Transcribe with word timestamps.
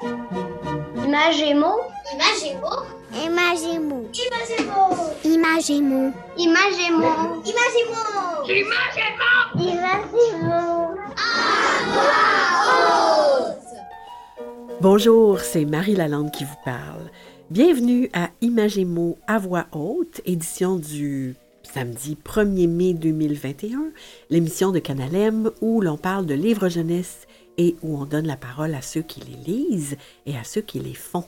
Imagémo. 0.00 1.74
Imagémo. 2.14 2.70
Imagémo. 3.12 4.06
Imagémo. 4.14 5.14
Imagémo. 5.24 6.12
Imagémo. 6.36 7.02
Imagémo. 8.46 8.62
Imagémo. 9.58 10.94
Bonjour, 14.80 15.40
c'est 15.40 15.64
Marie 15.64 15.96
Lalande 15.96 16.30
qui 16.30 16.44
vous 16.44 16.54
parle. 16.64 17.10
Bienvenue 17.50 18.08
à 18.12 18.30
Imagémo 18.40 19.18
à 19.26 19.38
voix 19.38 19.66
haute, 19.72 20.20
édition 20.24 20.76
du 20.76 21.34
samedi 21.64 22.16
1er 22.24 22.68
mai 22.68 22.94
2021, 22.94 23.90
l'émission 24.30 24.70
de 24.70 24.78
Canal 24.78 25.16
M 25.16 25.50
où 25.60 25.80
l'on 25.80 25.96
parle 25.96 26.26
de 26.26 26.34
livres 26.34 26.68
jeunesse 26.68 27.26
et 27.58 27.76
où 27.82 28.00
on 28.00 28.06
donne 28.06 28.26
la 28.26 28.36
parole 28.36 28.74
à 28.74 28.82
ceux 28.82 29.02
qui 29.02 29.20
les 29.20 29.52
lisent 29.52 29.96
et 30.24 30.38
à 30.38 30.44
ceux 30.44 30.62
qui 30.62 30.78
les 30.78 30.94
font. 30.94 31.26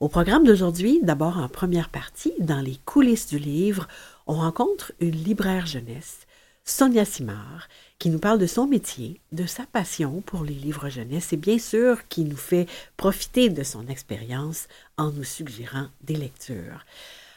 Au 0.00 0.08
programme 0.08 0.44
d'aujourd'hui, 0.44 1.00
d'abord 1.02 1.38
en 1.38 1.48
première 1.48 1.88
partie, 1.88 2.32
dans 2.38 2.60
les 2.60 2.78
coulisses 2.84 3.28
du 3.28 3.38
livre, 3.38 3.86
on 4.26 4.34
rencontre 4.34 4.92
une 5.00 5.10
libraire 5.10 5.66
jeunesse, 5.66 6.26
Sonia 6.64 7.04
Simard, 7.04 7.68
qui 7.98 8.10
nous 8.10 8.18
parle 8.18 8.38
de 8.38 8.46
son 8.46 8.66
métier, 8.66 9.20
de 9.32 9.44
sa 9.44 9.66
passion 9.66 10.22
pour 10.22 10.44
les 10.44 10.54
livres 10.54 10.88
jeunesse 10.88 11.32
et 11.32 11.36
bien 11.36 11.58
sûr 11.58 12.08
qui 12.08 12.24
nous 12.24 12.36
fait 12.36 12.66
profiter 12.96 13.48
de 13.50 13.62
son 13.62 13.88
expérience 13.88 14.68
en 14.96 15.10
nous 15.10 15.24
suggérant 15.24 15.88
des 16.02 16.16
lectures. 16.16 16.84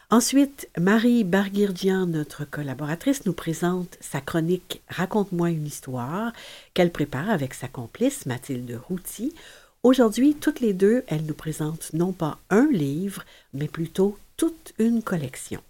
Ensuite, 0.10 0.70
Marie 0.78 1.24
Barguirdian, 1.24 2.06
notre 2.06 2.46
collaboratrice, 2.46 3.26
nous 3.26 3.34
présente 3.34 3.98
sa 4.00 4.22
chronique 4.22 4.82
Raconte-moi 4.90 5.50
une 5.50 5.66
histoire 5.66 6.34
qu'elle 6.74 6.92
prépare 6.92 7.30
avec 7.30 7.54
sa 7.54 7.68
complice 7.68 8.26
Mathilde 8.26 8.80
Routy. 8.88 9.34
Aujourd'hui, 9.82 10.36
toutes 10.36 10.60
les 10.60 10.74
deux, 10.74 11.04
elles 11.08 11.26
nous 11.26 11.34
présentent 11.34 11.92
non 11.94 12.12
pas 12.12 12.38
un 12.50 12.68
livre, 12.72 13.24
mais 13.54 13.68
plutôt 13.68 14.18
toute 14.38 14.74
une 14.78 15.02
collection. 15.02 15.62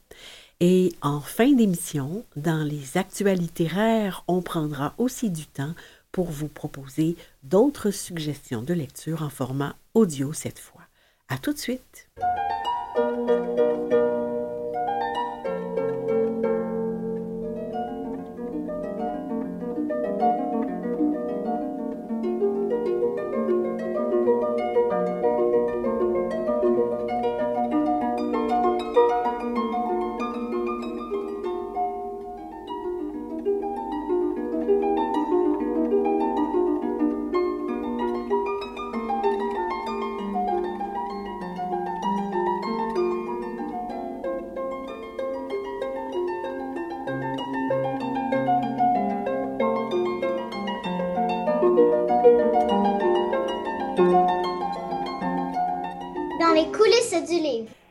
Et 0.60 0.94
en 1.02 1.20
fin 1.20 1.52
d'émission, 1.52 2.26
dans 2.36 2.64
les 2.64 2.98
actualités 2.98 3.64
littéraires, 3.64 4.24
on 4.28 4.42
prendra 4.42 4.94
aussi 4.98 5.30
du 5.30 5.46
temps 5.46 5.74
pour 6.12 6.30
vous 6.30 6.48
proposer 6.48 7.16
d'autres 7.44 7.92
suggestions 7.92 8.62
de 8.62 8.74
lecture 8.74 9.24
en 9.24 9.30
format 9.30 9.76
audio 9.94 10.32
cette 10.32 10.60
fois. 10.60 10.82
À 11.28 11.38
tout 11.38 11.54
de 11.54 11.58
suite. 11.58 12.08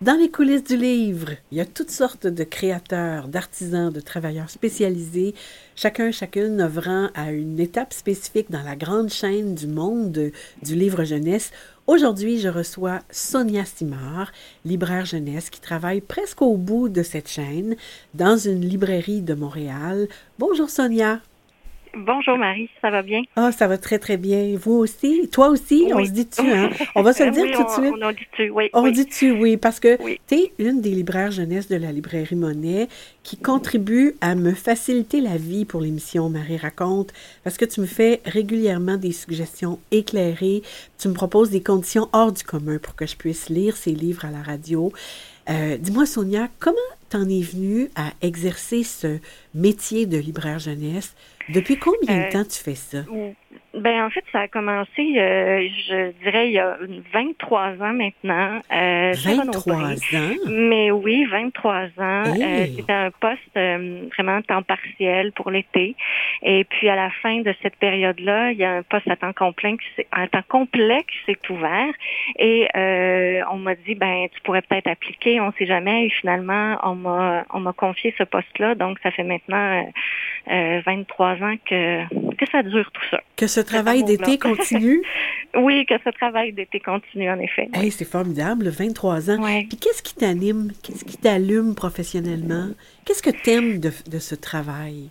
Dans 0.02 0.18
les 0.18 0.30
coulisses 0.30 0.64
du 0.64 0.76
livre, 0.76 1.30
il 1.50 1.58
y 1.58 1.60
a 1.60 1.64
toutes 1.64 1.90
sortes 1.90 2.26
de 2.26 2.44
créateurs, 2.44 3.28
d'artisans, 3.28 3.90
de 3.90 4.00
travailleurs 4.00 4.50
spécialisés, 4.50 5.34
chacun, 5.74 6.10
chacune 6.10 6.60
œuvrant 6.60 7.08
à 7.14 7.32
une 7.32 7.58
étape 7.58 7.94
spécifique 7.94 8.50
dans 8.50 8.62
la 8.62 8.76
grande 8.76 9.08
chaîne 9.08 9.54
du 9.54 9.68
monde 9.68 10.32
du 10.62 10.74
livre 10.74 11.04
jeunesse. 11.04 11.50
Aujourd'hui, 11.86 12.40
je 12.40 12.48
reçois 12.48 13.00
Sonia 13.10 13.64
Simard, 13.64 14.32
libraire 14.66 15.06
jeunesse, 15.06 15.48
qui 15.48 15.60
travaille 15.60 16.02
presque 16.02 16.42
au 16.42 16.56
bout 16.56 16.90
de 16.90 17.02
cette 17.02 17.28
chaîne 17.28 17.76
dans 18.12 18.36
une 18.36 18.60
librairie 18.60 19.22
de 19.22 19.34
Montréal. 19.34 20.08
Bonjour 20.38 20.68
Sonia. 20.68 21.20
Bonjour 21.94 22.38
Marie, 22.38 22.70
ça 22.80 22.88
va 22.90 23.02
bien? 23.02 23.20
Ah, 23.36 23.52
ça 23.52 23.68
va 23.68 23.76
très 23.76 23.98
très 23.98 24.16
bien. 24.16 24.56
Vous 24.56 24.72
aussi? 24.72 25.28
Toi 25.30 25.48
aussi? 25.50 25.88
On 25.94 26.02
se 26.02 26.10
dit 26.10 26.26
tu, 26.26 26.40
hein? 26.40 26.70
On 26.94 27.02
va 27.02 27.12
se 27.12 27.22
le 27.22 27.30
dire 27.32 27.44
Oui, 27.44 27.52
tout 27.52 27.62
de 27.62 27.68
on- 27.68 27.72
suite. 27.82 27.92
On, 28.00 28.06
a 28.06 28.12
dit 28.14 28.26
tu, 28.32 28.50
oui. 28.50 28.70
On 28.72 28.82
oui. 28.84 28.92
dit 28.92 29.06
tu, 29.06 29.30
oui, 29.32 29.56
parce 29.58 29.78
que 29.78 29.98
tu 30.26 30.34
es 30.34 30.52
une 30.58 30.80
des 30.80 30.90
libraires 30.90 31.30
jeunesse 31.32 31.68
de 31.68 31.76
la 31.76 31.92
librairie 31.92 32.34
Monet 32.34 32.88
qui 33.22 33.36
contribue 33.36 34.14
à 34.22 34.34
me 34.34 34.52
faciliter 34.54 35.20
la 35.20 35.36
vie 35.36 35.66
pour 35.66 35.82
l'émission 35.82 36.30
Marie 36.30 36.56
raconte, 36.56 37.12
parce 37.44 37.58
que 37.58 37.66
tu 37.66 37.82
me 37.82 37.86
fais 37.86 38.22
régulièrement 38.24 38.96
des 38.96 39.12
suggestions 39.12 39.78
éclairées, 39.90 40.62
tu 40.98 41.08
me 41.08 41.14
proposes 41.14 41.50
des 41.50 41.62
conditions 41.62 42.08
hors 42.14 42.32
du 42.32 42.42
commun 42.42 42.78
pour 42.78 42.94
que 42.94 43.06
je 43.06 43.16
puisse 43.16 43.50
lire 43.50 43.76
ces 43.76 43.92
livres 43.92 44.24
à 44.24 44.30
la 44.30 44.42
radio. 44.42 44.92
Euh, 45.50 45.76
Dis-moi, 45.76 46.06
Sonia, 46.06 46.48
comment 46.58 46.76
t'en 47.10 47.28
es 47.28 47.40
venue 47.42 47.90
à 47.96 48.12
exercer 48.22 48.84
ce 48.84 49.18
métier 49.54 50.06
de 50.06 50.16
libraire 50.16 50.58
jeunesse? 50.60 51.14
Depuis 51.48 51.78
combien 51.78 52.16
de 52.18 52.22
Euh, 52.22 52.30
temps 52.32 52.44
tu 52.44 52.58
fais 52.58 52.74
ça? 52.74 53.04
Ben 53.74 54.04
en 54.04 54.10
fait, 54.10 54.24
ça 54.32 54.40
a 54.40 54.48
commencé, 54.48 55.18
euh, 55.18 55.66
je 55.88 56.12
dirais, 56.22 56.48
il 56.48 56.52
y 56.52 56.58
a 56.58 56.76
23 57.12 57.68
ans 57.80 57.94
maintenant. 57.94 58.60
Euh, 58.70 59.14
chez 59.14 59.34
23 59.34 59.74
Renaud 59.74 59.96
Bré. 59.96 60.16
ans? 60.18 60.34
Mais 60.50 60.90
oui, 60.90 61.24
23 61.24 61.74
ans. 61.98 62.34
Hey. 62.34 62.42
Euh, 62.42 62.66
C'était 62.76 62.92
un 62.92 63.10
poste 63.10 63.40
euh, 63.56 64.02
vraiment 64.16 64.42
temps 64.42 64.62
partiel 64.62 65.32
pour 65.32 65.50
l'été. 65.50 65.96
Et 66.42 66.64
puis 66.64 66.88
à 66.90 66.96
la 66.96 67.10
fin 67.22 67.40
de 67.40 67.54
cette 67.62 67.76
période-là, 67.76 68.52
il 68.52 68.58
y 68.58 68.64
a 68.64 68.72
un 68.72 68.82
poste 68.82 69.08
à 69.08 69.16
temps 69.16 69.32
complet 69.32 69.72
qui 69.78 69.86
s'est, 69.96 70.06
à 70.12 70.26
temps 70.28 70.44
complet 70.48 71.04
qui 71.04 71.32
s'est 71.32 71.50
ouvert. 71.52 71.94
Et 72.38 72.68
euh, 72.76 73.40
on 73.50 73.56
m'a 73.56 73.74
dit, 73.74 73.94
ben 73.94 74.26
tu 74.34 74.40
pourrais 74.42 74.62
peut-être 74.62 74.88
appliquer, 74.88 75.40
on 75.40 75.50
sait 75.52 75.66
jamais. 75.66 76.06
Et 76.06 76.10
finalement, 76.10 76.76
on 76.82 76.94
m'a 76.94 77.46
on 77.54 77.60
m'a 77.60 77.72
confié 77.72 78.14
ce 78.18 78.24
poste-là. 78.24 78.74
Donc 78.74 78.98
ça 79.02 79.10
fait 79.10 79.24
maintenant 79.24 79.80
euh, 79.80 80.52
euh, 80.52 80.82
23 80.84 81.42
ans 81.42 81.54
que 81.64 82.02
que 82.44 82.50
ça 82.50 82.62
dure 82.62 82.90
tout 82.92 83.02
ça. 83.10 83.20
Que 83.36 83.46
ce 83.46 83.60
travail 83.60 84.04
d'été 84.04 84.38
continue? 84.38 85.02
Oui, 85.54 85.84
que 85.84 85.92
ce 86.02 86.08
travail 86.08 86.54
d'été 86.54 86.80
continue 86.80 87.28
en 87.30 87.38
effet. 87.38 87.68
Hey, 87.74 87.90
c'est 87.90 88.06
formidable, 88.06 88.70
23 88.70 89.30
ans. 89.30 89.42
Ouais. 89.42 89.66
Puis 89.68 89.76
qu'est-ce 89.76 90.02
qui 90.02 90.14
t'anime? 90.14 90.72
Qu'est-ce 90.82 91.04
qui 91.04 91.18
t'allume 91.18 91.74
professionnellement? 91.74 92.68
Qu'est-ce 93.04 93.22
que 93.22 93.28
t'aimes 93.28 93.78
de, 93.78 93.92
de 94.10 94.18
ce 94.18 94.34
travail? 94.34 95.10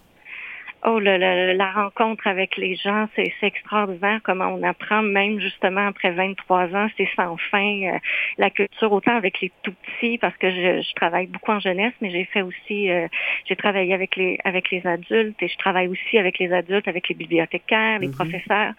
Oh, 0.84 1.00
le, 1.00 1.18
le- 1.18 1.54
la 1.54 1.72
rencontre 1.72 2.26
avec 2.28 2.58
les 2.58 2.76
gens, 2.76 3.08
c'est 3.16 3.32
c'est 3.40 3.48
extraordinaire 3.48 4.20
comment 4.24 4.48
on 4.48 4.64
apprend, 4.64 5.02
même 5.04 5.40
justement 5.40 5.86
après 5.88 6.12
23 6.12 6.74
ans, 6.76 6.88
c'est 6.98 7.08
sans 7.16 7.38
fin. 7.38 7.84
euh, 7.84 8.00
la 8.38 8.50
culture, 8.50 8.92
autant 8.92 9.16
avec 9.16 9.42
les 9.42 9.52
tout 9.64 9.74
petits, 9.84 10.18
parce 10.18 10.36
que 10.38 10.50
je, 10.50 10.82
je 10.82 10.94
travaille 10.96 11.28
beaucoup 11.28 11.52
en 11.52 11.60
jeunesse, 11.60 11.94
mais 12.02 12.10
j'ai 12.10 12.26
fait 12.26 12.42
aussi, 12.42 12.90
euh, 12.90 13.08
j'ai 13.48 13.56
travaillé 13.56 13.94
avec 13.94 14.16
les 14.16 14.40
avec 14.44 14.72
les 14.72 14.86
adultes 14.88 15.42
et 15.44 15.48
je 15.48 15.58
travaille 15.58 15.88
aussi 15.88 16.18
avec 16.18 16.40
les 16.40 16.52
adultes, 16.52 16.88
avec 16.88 17.10
les 17.10 17.16
bibliothécaires, 17.16 18.00
les 18.00 18.08
Mhm. 18.08 18.14
professeurs. 18.16 18.74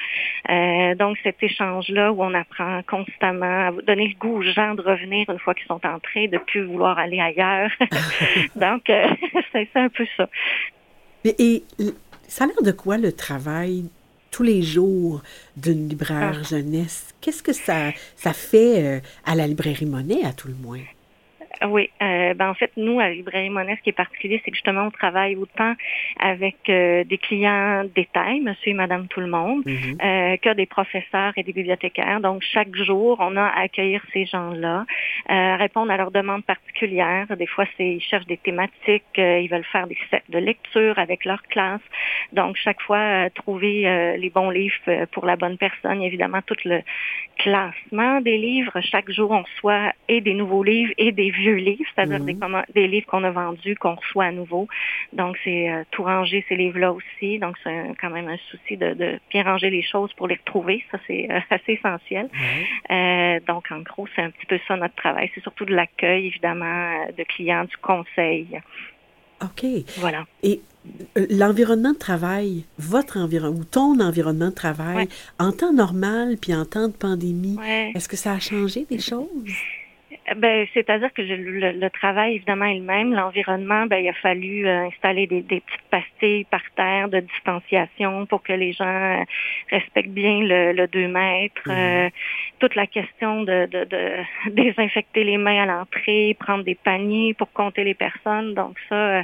Euh, 0.50 0.94
donc 0.96 1.16
cet 1.22 1.42
échange-là 1.42 2.12
où 2.12 2.22
on 2.22 2.34
apprend 2.34 2.80
constamment, 2.88 3.68
à 3.68 3.70
donner 3.82 4.08
le 4.08 4.14
goût 4.18 4.38
aux 4.38 4.42
gens 4.42 4.74
de 4.74 4.82
revenir 4.82 5.30
une 5.30 5.38
fois 5.38 5.54
qu'ils 5.54 5.66
sont 5.66 5.84
entrés, 5.86 6.26
de 6.28 6.38
plus 6.38 6.64
vouloir 6.64 6.98
aller 6.98 7.20
ailleurs. 7.20 7.70
donc 8.56 8.91
euh, 8.91 9.06
c'est 9.52 9.68
c'est 9.72 9.78
un 9.80 9.88
peu 9.88 10.06
ça. 10.16 10.28
Mais- 11.25 11.34
Et, 11.38 11.65
l- 11.78 11.93
ça 12.28 12.44
a 12.44 12.47
l'air 12.47 12.62
de 12.62 12.72
quoi 12.72 12.99
le 12.99 13.12
travail 13.12 13.84
tous 14.31 14.43
les 14.43 14.62
jours 14.62 15.22
d'une 15.56 15.88
libraire 15.88 16.38
Ah. 16.41 16.43
jeunesse? 16.49 17.05
Qu'est-ce 17.21 17.43
que 17.43 17.53
ça, 17.53 17.91
ça 18.16 18.33
fait 18.33 18.83
euh, 18.84 19.01
à 19.24 19.34
la 19.34 19.47
librairie 19.47 19.86
Monet, 19.86 20.24
à 20.24 20.33
tout 20.33 20.48
le 20.48 20.54
moins? 20.54 20.80
Oui, 21.66 21.91
euh, 22.03 22.34
ben 22.34 22.51
en 22.51 22.54
fait, 22.54 22.72
nous, 22.77 22.99
à 23.01 23.04
la 23.04 23.15
Librairie 23.15 23.51
Monnaie, 23.51 23.77
ce 23.77 23.83
qui 23.83 23.91
est 23.91 23.93
particulier, 23.93 24.41
c'est 24.45 24.51
que 24.51 24.57
justement, 24.57 24.84
on 24.87 24.91
travaille 24.91 25.37
autant 25.37 25.75
avec 26.19 26.57
euh, 26.69 27.04
des 27.04 27.19
clients 27.19 27.84
détail, 27.95 28.41
monsieur 28.41 28.71
et 28.71 28.75
madame 28.75 29.07
tout 29.09 29.21
le 29.21 29.27
monde, 29.28 29.63
Mhm. 29.66 29.99
euh, 30.03 30.37
que 30.39 30.54
des 30.54 30.66
professeurs 30.66 31.33
et 31.37 31.43
des 31.43 31.53
bibliothécaires. 31.53 32.21
Donc, 32.21 32.43
chaque 32.43 32.75
jour, 32.75 33.19
on 33.21 33.37
a 33.37 33.45
à 33.45 33.60
accueillir 33.63 34.03
ces 34.13 34.25
gens-là, 34.27 34.87
euh, 35.31 35.57
répondre 35.57 35.91
à 35.93 35.97
leurs 35.97 36.10
demandes 36.10 36.45
particulières. 36.45 37.27
Des 37.37 37.47
fois, 37.47 37.66
c'est 37.77 37.91
ils 37.95 38.01
cherchent 38.01 38.27
des 38.27 38.39
thématiques, 38.39 39.04
euh, 39.19 39.41
ils 39.41 39.49
veulent 39.49 39.65
faire 39.65 39.87
des 39.87 39.99
sets 40.10 40.22
de 40.28 40.39
lecture 40.39 40.99
avec 40.99 41.25
leur 41.25 41.43
classe. 41.43 41.81
Donc, 42.33 42.57
chaque 42.57 42.81
fois, 42.83 42.99
euh, 42.99 43.28
trouver 43.34 43.87
euh, 43.87 44.16
les 44.16 44.31
bons 44.31 44.51
livres 44.51 45.04
pour 45.13 45.27
la 45.27 45.37
bonne 45.37 45.59
personne. 45.59 46.03
Évidemment, 46.03 46.41
tout 46.47 46.57
le 46.65 46.81
classement 47.39 48.21
des 48.21 48.39
livres. 48.39 48.81
Chaque 48.81 49.10
jour, 49.10 49.31
on 49.31 49.43
reçoit 49.43 49.93
et 50.09 50.21
des 50.21 50.34
nouveaux 50.34 50.63
livres 50.63 50.93
et 50.97 51.13
des 51.13 51.31
vieux 51.31 51.41
livres, 51.50 51.84
c'est-à-dire 51.94 52.21
des, 52.21 52.36
des, 52.74 52.89
livres 52.89 53.06
qu'on 53.06 53.24
a 53.24 53.30
vendus, 53.30 53.77
qu'on 53.77 53.94
reçoit 53.94 54.27
à 54.27 54.33
nouveau. 54.33 54.68
Donc, 55.12 55.36
c'est 55.44 55.71
tout 55.91 56.03
ranger 56.03 56.44
ces 56.48 56.56
livres-là 56.56 56.92
aussi. 56.92 57.39
Donc, 57.39 57.56
c'est 57.65 57.94
quand 58.00 58.10
même 58.10 58.28
un 58.28 58.39
souci 58.50 58.77
de, 58.77 58.94
de, 58.94 59.21
bien 59.30 59.42
ranger 59.42 59.71
les 59.71 59.83
choses 59.83 60.12
pour 60.15 60.28
les 60.28 60.36
retrouver. 60.36 60.84
Ça, 60.91 60.98
c'est 61.06 61.28
assez 61.50 61.72
essentiel. 61.72 62.28
donc, 63.47 63.66
en 63.71 63.80
gros, 63.80 64.06
c'est 64.15 64.22
un 64.22 64.30
petit 64.30 64.47
peu 64.47 64.59
ça 64.68 64.77
notre 64.77 64.94
travail. 64.94 65.30
C'est 65.34 65.42
surtout 65.42 65.65
de 65.65 65.74
l'accueil, 65.74 66.27
évidemment, 66.27 67.06
de 67.16 67.22
clients, 67.24 67.65
du 67.65 67.77
conseil. 67.78 68.60
OK. 69.42 69.65
Voilà. 69.98 70.24
Et 70.42 70.60
euh, 71.16 71.27
l'environnement 71.30 71.92
de 71.92 71.98
travail, 71.98 72.65
votre 72.78 73.18
environnement 73.18 73.60
ou 73.60 73.65
ton 73.65 74.00
environnement 74.00 74.48
de 74.48 74.54
travail, 74.54 75.09
en 75.39 75.53
temps 75.53 75.72
normal 75.72 76.36
puis 76.41 76.54
en 76.54 76.65
temps 76.65 76.89
de 76.89 76.92
pandémie, 76.92 77.56
est-ce 77.94 78.09
que 78.09 78.16
ça 78.16 78.33
a 78.33 78.39
changé 78.39 78.86
des 78.89 78.98
choses? 78.98 79.28
Ben, 80.36 80.66
c'est-à-dire 80.72 81.12
que 81.12 81.22
le, 81.22 81.72
le, 81.72 81.90
travail, 81.90 82.36
évidemment, 82.36 82.66
est 82.66 82.74
le 82.74 82.82
même. 82.82 83.12
L'environnement, 83.12 83.86
ben, 83.86 83.98
il 83.98 84.08
a 84.08 84.12
fallu 84.14 84.66
euh, 84.66 84.86
installer 84.86 85.26
des, 85.26 85.42
des, 85.42 85.60
petites 85.60 85.88
pastilles 85.90 86.44
par 86.44 86.62
terre 86.76 87.08
de 87.08 87.20
distanciation 87.20 88.26
pour 88.26 88.42
que 88.42 88.52
les 88.52 88.72
gens 88.72 88.84
euh, 88.84 89.24
respectent 89.70 90.10
bien 90.10 90.40
le, 90.40 90.72
le 90.72 90.86
2 90.86 91.08
mètres. 91.08 91.62
Mhm. 91.66 91.74
Euh, 91.76 92.10
toute 92.58 92.74
la 92.74 92.86
question 92.86 93.42
de, 93.42 93.66
de, 93.66 93.84
de, 93.84 94.16
désinfecter 94.50 95.24
les 95.24 95.36
mains 95.36 95.62
à 95.62 95.66
l'entrée, 95.66 96.36
prendre 96.38 96.64
des 96.64 96.76
paniers 96.76 97.34
pour 97.34 97.52
compter 97.52 97.84
les 97.84 97.94
personnes. 97.94 98.54
Donc 98.54 98.76
ça, 98.88 99.22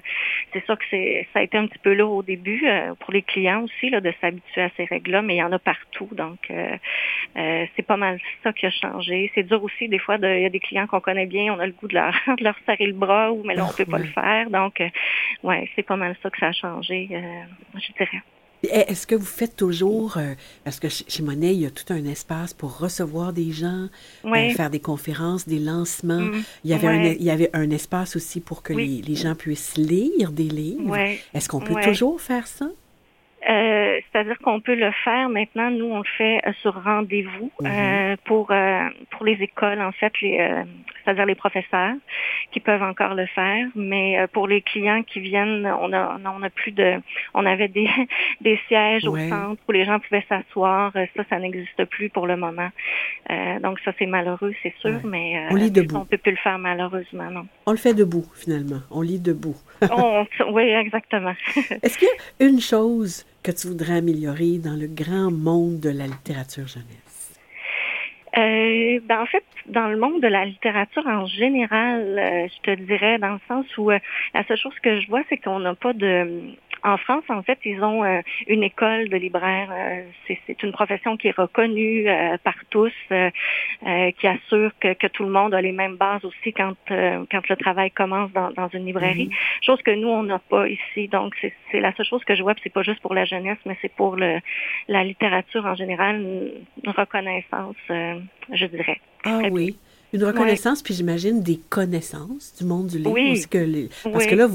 c'est 0.52 0.64
ça 0.66 0.76
que 0.76 0.84
c'est, 0.90 1.26
ça 1.32 1.40
a 1.40 1.42
été 1.42 1.56
un 1.56 1.66
petit 1.66 1.78
peu 1.78 1.94
lourd 1.94 2.12
au 2.12 2.22
début 2.22 2.66
pour 3.00 3.12
les 3.12 3.22
clients 3.22 3.62
aussi 3.62 3.90
là, 3.90 4.00
de 4.00 4.12
s'habituer 4.20 4.62
à 4.62 4.70
ces 4.76 4.84
règles-là, 4.84 5.22
mais 5.22 5.36
il 5.36 5.38
y 5.38 5.42
en 5.42 5.52
a 5.52 5.58
partout. 5.58 6.08
Donc 6.12 6.50
c'est 7.34 7.86
pas 7.86 7.96
mal 7.96 8.18
ça 8.42 8.52
qui 8.52 8.66
a 8.66 8.70
changé. 8.70 9.30
C'est 9.34 9.44
dur 9.44 9.62
aussi 9.62 9.88
des 9.88 9.98
fois. 9.98 10.16
Il 10.20 10.42
y 10.42 10.46
a 10.46 10.50
des 10.50 10.60
clients 10.60 10.86
qu'on 10.86 10.97
connaît 11.00 11.26
bien, 11.26 11.52
on 11.52 11.58
a 11.58 11.66
le 11.66 11.72
goût 11.72 11.88
de 11.88 11.94
leur, 11.94 12.14
de 12.38 12.44
leur 12.44 12.54
serrer 12.66 12.86
le 12.86 12.92
bras, 12.92 13.32
ou 13.32 13.42
mais 13.44 13.54
là, 13.54 13.66
on 13.68 13.72
peut 13.72 13.84
pas 13.84 13.98
le 13.98 14.06
faire. 14.06 14.50
Donc, 14.50 14.80
euh, 14.80 14.88
ouais, 15.42 15.68
c'est 15.74 15.82
pas 15.82 15.96
mal 15.96 16.16
ça 16.22 16.30
que 16.30 16.38
ça 16.38 16.48
a 16.48 16.52
changé, 16.52 17.08
euh, 17.12 17.20
je 17.74 17.92
dirais. 17.92 18.22
Est-ce 18.64 19.06
que 19.06 19.14
vous 19.14 19.24
faites 19.24 19.54
toujours, 19.54 20.16
euh, 20.16 20.34
parce 20.64 20.80
que 20.80 20.88
chez 20.88 21.22
Monet, 21.22 21.54
il 21.54 21.60
y 21.60 21.66
a 21.66 21.70
tout 21.70 21.92
un 21.92 22.04
espace 22.06 22.54
pour 22.54 22.78
recevoir 22.78 23.32
des 23.32 23.52
gens, 23.52 23.86
faire 24.24 24.68
des 24.68 24.80
conférences, 24.80 25.46
des 25.46 25.60
lancements. 25.60 26.18
Mm. 26.18 26.42
il, 26.64 26.70
y 26.70 26.74
avait 26.74 26.88
un, 26.88 27.04
il 27.04 27.22
y 27.22 27.30
avait 27.30 27.50
un 27.52 27.70
espace 27.70 28.16
aussi 28.16 28.40
pour 28.40 28.64
que 28.64 28.72
les, 28.72 29.00
les, 29.00 29.14
gens 29.14 29.36
puissent 29.36 29.76
lire 29.76 30.32
des 30.32 30.48
livres. 30.48 30.96
Est-ce 31.34 31.48
qu'on 31.48 31.60
peut 31.60 31.80
toujours 31.84 32.20
faire 32.20 32.48
ça? 32.48 32.66
Euh, 33.48 34.00
c'est-à-dire 34.10 34.36
qu'on 34.38 34.60
peut 34.60 34.74
le 34.74 34.90
faire 35.04 35.28
maintenant. 35.28 35.70
Nous, 35.70 35.84
on 35.84 35.98
le 35.98 36.10
fait 36.16 36.40
euh, 36.46 36.52
sur 36.60 36.82
rendez-vous 36.82 37.52
mhm. 37.60 37.66
euh, 37.66 38.16
pour 38.24 38.52
pour 39.10 39.24
les 39.24 39.34
écoles, 39.40 39.80
en 39.80 39.92
fait, 39.92 40.12
les 40.20 40.64
c'est-à-dire 41.04 41.24
les 41.24 41.36
professeurs 41.36 41.94
qui 42.52 42.60
peuvent 42.60 42.82
encore 42.82 43.14
le 43.14 43.26
faire. 43.26 43.66
Mais 43.76 44.26
pour 44.32 44.48
les 44.48 44.60
clients 44.60 45.02
qui 45.02 45.20
viennent, 45.20 45.66
on 45.80 45.92
a 45.92 46.18
on 46.24 46.42
a 46.42 46.50
plus 46.50 46.72
de, 46.72 46.94
on 47.34 47.46
avait 47.46 47.68
des 47.68 47.88
des 48.40 48.58
sièges 48.66 49.06
au 49.06 49.16
centre 49.16 49.62
où 49.68 49.72
les 49.72 49.84
gens 49.84 50.00
pouvaient 50.00 50.24
s'asseoir. 50.28 50.92
Ça, 51.16 51.22
ça 51.30 51.38
n'existe 51.38 51.84
plus 51.84 52.08
pour 52.08 52.26
le 52.26 52.36
moment. 52.36 52.70
donc 53.62 53.78
ça, 53.84 53.92
c'est 53.98 54.06
malheureux, 54.06 54.52
c'est 54.62 54.74
sûr, 54.80 55.00
mais 55.04 55.46
on 55.50 55.54
lit 55.54 55.70
debout. 55.70 55.96
On 55.96 56.04
peut 56.04 56.18
plus 56.18 56.32
le 56.32 56.38
faire 56.38 56.58
malheureusement, 56.58 57.30
non. 57.30 57.46
On 57.66 57.70
le 57.70 57.78
fait 57.78 57.94
debout 57.94 58.24
finalement. 58.34 58.80
On 58.90 59.00
lit 59.00 59.20
debout. 59.20 59.56
Oui, 60.52 60.62
exactement. 60.62 61.34
Est-ce 61.82 61.98
qu'il 61.98 62.08
y 62.08 62.44
a 62.44 62.46
une 62.46 62.60
chose 62.60 63.24
que 63.42 63.50
tu 63.52 63.68
voudrais 63.68 63.98
améliorer 63.98 64.58
dans 64.58 64.74
le 64.74 64.86
grand 64.86 65.30
monde 65.30 65.80
de 65.80 65.90
la 65.90 66.06
littérature 66.06 66.66
jeunesse? 66.66 67.07
Euh, 68.38 69.00
ben 69.02 69.22
en 69.22 69.26
fait, 69.26 69.44
dans 69.66 69.88
le 69.88 69.98
monde 69.98 70.22
de 70.22 70.28
la 70.28 70.44
littérature 70.44 71.06
en 71.06 71.26
général, 71.26 72.18
euh, 72.18 72.46
je 72.46 72.60
te 72.62 72.80
dirais 72.82 73.18
dans 73.18 73.32
le 73.32 73.40
sens 73.48 73.66
où 73.76 73.90
euh, 73.90 73.98
la 74.32 74.44
seule 74.44 74.58
chose 74.58 74.78
que 74.80 75.00
je 75.00 75.08
vois, 75.08 75.22
c'est 75.28 75.38
qu'on 75.38 75.58
n'a 75.58 75.74
pas 75.74 75.92
de 75.92 76.54
en 76.84 76.96
France, 76.96 77.24
en 77.28 77.42
fait, 77.42 77.58
ils 77.64 77.82
ont 77.82 78.04
euh, 78.04 78.20
une 78.46 78.62
école 78.62 79.08
de 79.08 79.16
libraire. 79.16 79.68
Euh, 79.72 80.02
c'est 80.46 80.62
une 80.62 80.72
profession 80.72 81.16
qui 81.16 81.28
est 81.28 81.36
reconnue 81.36 82.08
euh, 82.08 82.36
par 82.42 82.54
tous, 82.70 82.92
qui 83.08 84.26
assure 84.26 84.72
que, 84.80 84.92
que, 84.94 85.06
tout 85.06 85.24
le 85.24 85.30
monde 85.30 85.54
a 85.54 85.60
les 85.60 85.72
mêmes 85.72 85.96
bases 85.96 86.24
aussi 86.24 86.52
quand 86.52 86.74
quand 86.88 87.48
le 87.48 87.56
travail 87.56 87.90
commence 87.90 88.30
dans, 88.32 88.50
dans 88.50 88.68
une 88.68 88.86
librairie. 88.86 89.26
Mhm. 89.26 89.34
Chose 89.62 89.82
que 89.82 89.90
nous 89.90 90.08
on 90.08 90.22
n'a 90.22 90.38
pas 90.38 90.68
ici. 90.68 91.08
Donc 91.08 91.34
c'est 91.70 91.80
la 91.80 91.92
seule 91.94 92.06
chose 92.06 92.24
que 92.24 92.34
je 92.34 92.42
vois. 92.42 92.54
C'est 92.62 92.72
pas 92.72 92.82
juste 92.82 93.00
pour 93.00 93.14
la 93.14 93.24
jeunesse, 93.24 93.58
mais 93.64 93.76
c'est 93.80 93.92
pour 93.92 94.16
le, 94.16 94.40
la 94.88 95.04
littérature 95.04 95.64
en 95.64 95.74
général 95.74 96.20
une, 96.20 96.90
reconnaissance, 96.90 97.76
je 98.52 98.66
dirais. 98.66 99.00
Ah 99.24 99.40
oui. 99.50 99.76
Une 100.14 100.24
reconnaissance, 100.24 100.82
puis 100.82 100.94
j'imagine 100.94 101.42
des 101.42 101.60
connaissances 101.68 102.54
du 102.58 102.64
monde 102.64 102.86
du 102.86 102.96
livre. 102.96 103.14
Parce 103.14 103.46
que, 103.46 104.10
parce 104.10 104.26
que 104.26 104.34
là, 104.34 104.46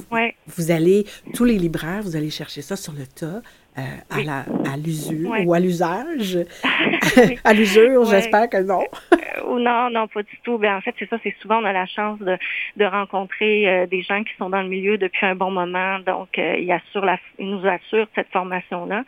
vous, 0.47 0.71
allez, 0.71 1.05
tous 1.35 1.43
les 1.43 1.59
libraires, 1.59 2.01
vous 2.01 2.15
allez 2.15 2.31
chercher 2.31 2.63
ça 2.63 2.75
sur 2.75 2.91
le 2.93 3.05
tas, 3.05 3.41
euh, 3.77 3.81
à, 4.09 4.23
la, 4.23 4.45
à 4.71 4.77
l'usure 4.77 5.31
ou 5.45 5.53
à 5.53 5.59
l'usage. 5.59 6.39
à 7.43 7.53
l'usure, 7.53 8.05
j'espère 8.05 8.49
que 8.49 8.63
non. 8.63 8.83
Euh, 9.13 9.59
non, 9.59 9.91
non, 9.91 10.07
pas 10.07 10.23
du 10.23 10.37
tout. 10.43 10.57
Ben, 10.57 10.77
en 10.77 10.81
fait, 10.81 10.95
c'est 10.97 11.07
ça, 11.07 11.17
c'est 11.21 11.35
souvent 11.39 11.59
on 11.61 11.65
a 11.65 11.73
la 11.73 11.85
chance 11.85 12.17
de, 12.19 12.35
de 12.77 12.85
rencontrer 12.85 13.67
euh, 13.67 13.85
des 13.85 14.01
gens 14.01 14.23
qui 14.23 14.31
sont 14.39 14.49
dans 14.49 14.63
le 14.63 14.69
milieu 14.69 14.97
depuis 14.97 15.25
un 15.25 15.35
bon 15.35 15.51
moment. 15.51 15.99
Donc, 15.99 16.29
ils, 16.37 16.71
assurent 16.71 17.05
la, 17.05 17.19
ils 17.37 17.49
nous 17.49 17.67
assurent 17.67 18.07
cette 18.15 18.29
formation-là. 18.29 19.03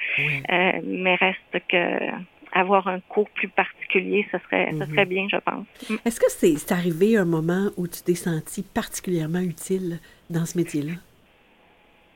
mais 0.83 1.15
reste 1.15 1.65
que 1.67 2.11
avoir 2.55 2.87
un 2.87 3.01
cours 3.01 3.29
plus 3.31 3.49
particulier, 3.49 4.25
ce 4.31 4.37
serait, 4.39 4.71
ce 4.71 4.85
serait 4.85 5.05
mhm. 5.05 5.09
bien, 5.09 5.27
je 5.29 5.37
pense. 5.37 5.65
Mm. 5.89 5.95
Est-ce 6.05 6.19
que 6.19 6.29
c'est 6.29 6.71
arrivé 6.71 7.17
un 7.17 7.25
moment 7.25 7.69
où 7.77 7.87
tu 7.87 8.01
t'es 8.01 8.15
senti 8.15 8.63
particulièrement 8.63 9.41
utile 9.41 9.99
dans 10.29 10.45
ce 10.45 10.57
métier-là? 10.57 10.93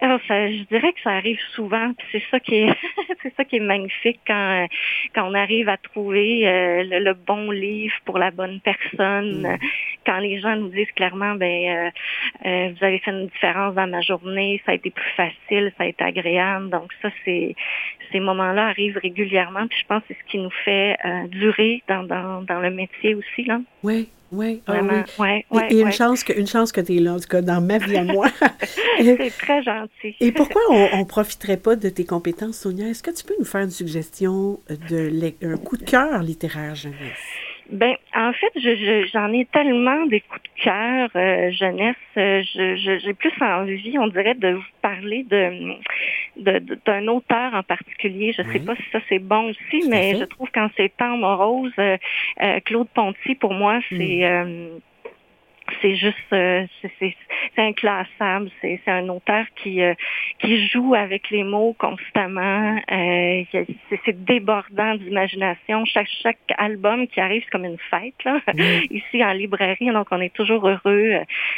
Alors, 0.01 0.21
ça, 0.29 0.49
je 0.49 0.63
dirais 0.63 0.93
que 0.93 1.01
ça 1.03 1.11
arrive 1.11 1.39
souvent, 1.53 1.91
puis 1.97 2.07
c'est 2.13 2.23
ça 2.31 2.39
qui 2.39 2.55
est, 2.55 2.73
c'est 3.21 3.35
ça 3.35 3.43
qui 3.43 3.57
est 3.57 3.61
magnifique 3.61 4.21
quand 4.25 4.65
quand 5.13 5.29
on 5.29 5.33
arrive 5.33 5.67
à 5.67 5.75
trouver 5.75 6.47
euh, 6.47 6.83
le, 6.83 7.13
bon 7.13 7.51
livre 7.51 7.95
pour 8.05 8.17
la 8.17 8.31
bonne 8.31 8.61
personne. 8.61 9.41
Mm. 9.41 9.57
Quand 10.09 10.19
les 10.19 10.39
gens 10.39 10.55
nous 10.55 10.69
disent 10.69 10.91
clairement, 10.95 11.35
ben, 11.35 11.45
euh, 11.45 11.89
euh, 12.47 12.69
vous 12.73 12.83
avez 12.83 12.97
fait 12.97 13.11
une 13.11 13.27
différence 13.27 13.75
dans 13.75 13.85
ma 13.85 14.01
journée, 14.01 14.59
ça 14.65 14.71
a 14.71 14.75
été 14.75 14.89
plus 14.89 15.11
facile, 15.15 15.71
ça 15.77 15.83
a 15.83 15.85
été 15.85 16.03
agréable. 16.03 16.71
Donc 16.71 16.89
ça, 17.01 17.09
c'est 17.23 17.55
ces 18.11 18.19
moments-là 18.19 18.69
arrivent 18.69 18.97
régulièrement, 18.97 19.67
puis 19.67 19.77
je 19.79 19.85
pense 19.85 20.01
que 20.01 20.07
c'est 20.09 20.17
ce 20.25 20.31
qui 20.31 20.39
nous 20.39 20.49
fait 20.65 20.97
durer 21.27 21.83
dans, 21.87 22.01
dans 22.01 22.41
dans 22.41 22.59
le 22.59 22.71
métier 22.71 23.13
aussi 23.13 23.43
là. 23.43 23.59
Oui, 23.83 24.09
oui, 24.31 24.61
ah 24.67 24.73
Vraiment. 24.73 25.03
oui. 25.17 25.61
et, 25.69 25.81
une, 25.81 25.91
Chance 25.91 26.23
que, 26.23 26.33
une 26.33 26.45
chance 26.47 26.71
que 26.71 26.81
tu 26.81 26.97
es 26.97 26.99
là, 26.99 27.13
en 27.13 27.19
tout 27.19 27.27
cas, 27.27 27.41
dans 27.41 27.61
ma 27.61 27.77
vie 27.79 27.97
à 27.97 28.03
moi. 28.03 28.27
c'est 28.99 29.37
très 29.37 29.63
gentil. 29.63 30.15
et 30.19 30.31
pourquoi 30.31 30.61
on 30.69 30.99
ne 30.99 31.03
profiterait 31.03 31.57
pas 31.57 31.75
de 31.75 31.89
tes 31.89 32.05
compétences, 32.05 32.59
Sonia? 32.59 32.87
Est-ce 32.87 33.01
que 33.01 33.11
tu 33.11 33.23
peux 33.23 33.35
nous 33.39 33.45
faire 33.45 33.61
une 33.61 33.71
suggestion 33.71 34.59
d'un 34.69 35.57
coup 35.57 35.77
de 35.77 35.83
cœur 35.83 36.21
littéraire 36.21 36.75
jeunesse? 36.75 37.48
Ben, 37.71 37.95
en 38.15 38.33
fait, 38.33 38.51
j'en 39.13 39.31
ai 39.31 39.45
tellement 39.45 40.05
des 40.07 40.21
coups 40.21 40.41
de 40.41 40.63
cœur 40.63 41.09
euh, 41.15 41.51
jeunesse. 41.51 41.95
Euh, 42.17 42.41
j'ai 42.53 43.13
plus 43.13 43.31
envie, 43.41 43.95
on 43.99 44.07
dirait, 44.07 44.33
de 44.33 44.53
vous 44.53 44.63
parler 44.81 45.23
de 45.23 45.75
d'un 46.85 47.07
auteur 47.07 47.53
en 47.53 47.63
particulier. 47.63 48.33
Je 48.33 48.41
ne 48.41 48.53
sais 48.53 48.59
pas 48.59 48.75
si 48.75 48.83
ça 48.91 48.99
c'est 49.09 49.19
bon 49.19 49.49
aussi, 49.49 49.87
mais 49.87 50.15
je 50.15 50.23
trouve 50.23 50.49
qu'en 50.51 50.69
ces 50.77 50.89
temps 50.89 51.17
moroses, 51.17 51.71
euh, 51.79 51.97
Claude 52.65 52.87
Ponty, 52.93 53.35
pour 53.35 53.53
moi, 53.53 53.79
c'est 53.89 54.27
hmm 54.27 54.79
c'est 55.81 55.95
juste 55.95 56.17
euh, 56.33 56.65
c'est 56.99 57.15
inclassable. 57.57 58.49
C'est 58.61 58.81
un 58.87 59.07
auteur 59.09 59.45
qui 59.55 59.81
euh, 59.81 59.93
qui 60.39 60.67
joue 60.67 60.95
avec 60.95 61.29
les 61.29 61.43
mots 61.43 61.75
constamment. 61.77 62.79
Euh, 62.91 63.43
c'est 64.05 64.23
débordant 64.25 64.95
d'imagination. 64.95 65.85
Chaque 65.85 66.09
chaque 66.21 66.37
album 66.57 67.07
qui 67.07 67.19
arrive 67.19 67.43
c'est 67.43 67.51
comme 67.51 67.65
une 67.65 67.77
fête 67.89 68.23
là. 68.25 68.39
Ici 68.89 69.23
en 69.23 69.33
librairie, 69.33 69.91
donc 69.91 70.07
on 70.11 70.21
est 70.21 70.33
toujours 70.33 70.67
heureux. 70.67 71.13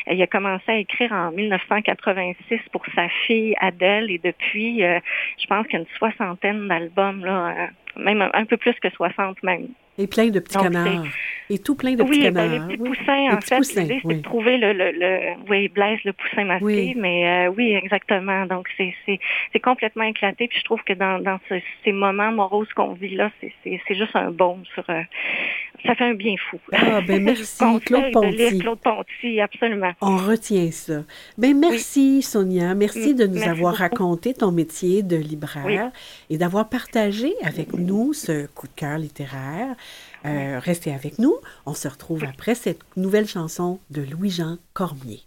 il 0.09 0.21
a 0.21 0.27
commencé 0.27 0.71
à 0.71 0.77
écrire 0.77 1.11
en 1.11 1.31
1986 1.31 2.59
pour 2.71 2.83
sa 2.95 3.07
fille 3.25 3.55
Adèle 3.59 4.11
et 4.11 4.19
depuis, 4.23 4.79
je 4.81 5.47
pense 5.47 5.65
qu'il 5.67 5.73
y 5.73 5.77
a 5.77 5.79
une 5.79 5.97
soixantaine 5.97 6.67
d'albums 6.67 7.25
là, 7.25 7.69
même 7.95 8.29
un, 8.33 8.45
peu 8.45 8.57
plus 8.57 8.73
que 8.73 8.89
60 8.89 9.43
même. 9.43 9.67
Et 9.97 10.07
plein 10.07 10.27
de 10.27 10.39
petits 10.39 10.57
canards. 10.57 11.05
Et 11.49 11.59
tout 11.59 11.75
plein 11.75 11.95
de 11.95 12.03
petits 12.03 12.21
canards. 12.21 12.45
Oui, 12.45 12.59
les 12.59 12.77
petits 12.77 12.77
poussins, 12.77 13.35
en 13.35 13.41
fait. 13.41 13.81
L'idée, 13.81 14.01
c'est 14.01 14.15
de 14.15 14.21
trouver 14.21 14.57
le, 14.57 14.71
le, 14.71 14.91
le, 14.91 15.19
oui, 15.49 15.67
Blaise, 15.67 15.99
le 16.05 16.13
poussin 16.13 16.45
masqué. 16.45 16.95
Mais 16.97 17.47
euh, 17.47 17.53
oui, 17.55 17.73
exactement. 17.73 18.45
Donc, 18.45 18.67
c'est, 18.77 18.93
c'est, 19.05 19.19
c'est 19.51 19.59
complètement 19.59 20.05
éclaté. 20.05 20.47
Puis 20.47 20.59
je 20.59 20.63
trouve 20.63 20.81
que 20.83 20.93
dans, 20.93 21.19
dans 21.19 21.39
ce, 21.49 21.55
ces 21.83 21.91
moments 21.91 22.31
moroses 22.31 22.71
qu'on 22.73 22.93
vit 22.93 23.15
là, 23.15 23.31
c'est, 23.41 23.53
c'est, 23.63 23.81
c'est 23.87 23.95
juste 23.95 24.15
un 24.15 24.31
baume 24.31 24.63
sur, 24.73 24.89
euh, 24.89 25.01
ça 25.85 25.95
fait 25.95 26.05
un 26.05 26.13
bien 26.13 26.35
fou. 26.49 26.57
Ah, 26.71 27.01
ben 27.01 27.23
merci, 27.23 27.63
Claude 27.85 28.11
Ponty. 28.11 28.59
Claude 28.59 28.79
Ponty, 28.79 29.41
absolument. 29.41 29.91
On 30.01 30.17
retient 30.17 30.69
ça. 30.71 31.03
Ben 31.37 31.57
merci, 31.57 32.21
Sonia. 32.21 32.75
Merci 32.75 33.15
de 33.15 33.25
nous 33.25 33.41
avoir 33.43 33.75
raconté 33.75 34.33
ton 34.33 34.51
métier 34.51 35.03
de 35.03 35.15
libraire 35.15 35.91
et 36.29 36.37
d'avoir 36.37 36.69
partagé 36.69 37.33
avec 37.43 37.73
nous 37.73 38.13
ce 38.13 38.47
coup 38.47 38.67
de 38.67 38.73
cœur 38.73 38.97
littéraire. 38.97 39.75
Euh, 40.25 40.59
restez 40.59 40.93
avec 40.93 41.19
nous. 41.19 41.35
On 41.65 41.73
se 41.73 41.87
retrouve 41.87 42.23
après 42.23 42.55
cette 42.55 42.81
nouvelle 42.95 43.27
chanson 43.27 43.79
de 43.89 44.01
Louis-Jean 44.01 44.57
Cormier. 44.73 45.23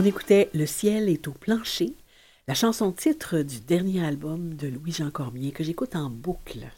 On 0.00 0.04
écoutait 0.04 0.48
Le 0.54 0.64
ciel 0.64 1.08
est 1.08 1.26
au 1.26 1.32
plancher, 1.32 1.96
la 2.46 2.54
chanson 2.54 2.92
titre 2.92 3.38
du 3.38 3.58
dernier 3.58 4.06
album 4.06 4.54
de 4.54 4.68
Louis-Jean 4.68 5.10
Cormier 5.10 5.50
que 5.50 5.64
j'écoute 5.64 5.96
en 5.96 6.08
boucle. 6.08 6.68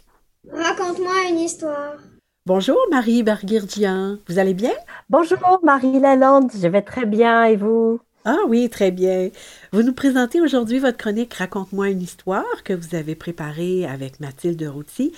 Raconte-moi 0.50 1.28
une 1.28 1.40
histoire. 1.40 1.98
Bonjour 2.46 2.78
Marie 2.90 3.22
Barguirdian, 3.22 4.16
vous 4.26 4.38
allez 4.38 4.54
bien? 4.54 4.72
Bonjour 5.10 5.60
Marie 5.62 6.00
Lalande, 6.00 6.50
je 6.54 6.66
vais 6.66 6.80
très 6.80 7.04
bien 7.04 7.44
et 7.44 7.56
vous? 7.56 8.00
Ah 8.24 8.38
oui, 8.48 8.70
très 8.70 8.90
bien. 8.90 9.28
Vous 9.70 9.82
nous 9.82 9.92
présentez 9.92 10.40
aujourd'hui 10.40 10.78
votre 10.78 10.96
chronique 10.96 11.34
Raconte-moi 11.34 11.90
une 11.90 12.00
histoire 12.00 12.62
que 12.64 12.72
vous 12.72 12.94
avez 12.94 13.16
préparée 13.16 13.84
avec 13.84 14.18
Mathilde 14.20 14.62
Routy. 14.62 15.12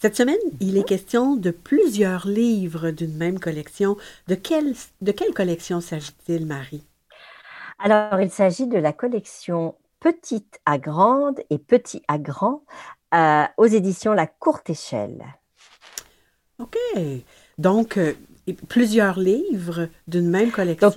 Cette 0.00 0.16
semaine, 0.16 0.34
il 0.58 0.76
est 0.76 0.88
question 0.88 1.36
de 1.36 1.52
plusieurs 1.52 2.26
livres 2.26 2.90
d'une 2.90 3.16
même 3.16 3.38
collection. 3.38 3.96
De 4.26 4.34
quelle, 4.34 4.74
de 5.02 5.12
quelle 5.12 5.32
collection 5.32 5.80
s'agit-il, 5.80 6.46
Marie? 6.46 6.82
Alors, 7.84 8.18
il 8.18 8.30
s'agit 8.30 8.66
de 8.66 8.78
la 8.78 8.94
collection 8.94 9.74
Petite 10.00 10.58
à 10.64 10.78
Grande 10.78 11.40
et 11.50 11.58
Petit 11.58 12.02
à 12.08 12.16
Grand 12.16 12.62
euh, 13.12 13.44
aux 13.58 13.66
éditions 13.66 14.14
La 14.14 14.26
Courte 14.26 14.70
Échelle. 14.70 15.22
OK. 16.58 16.78
Donc, 17.58 17.98
euh, 17.98 18.14
plusieurs 18.70 19.18
livres 19.18 19.90
d'une 20.08 20.30
même 20.30 20.50
collection. 20.50 20.94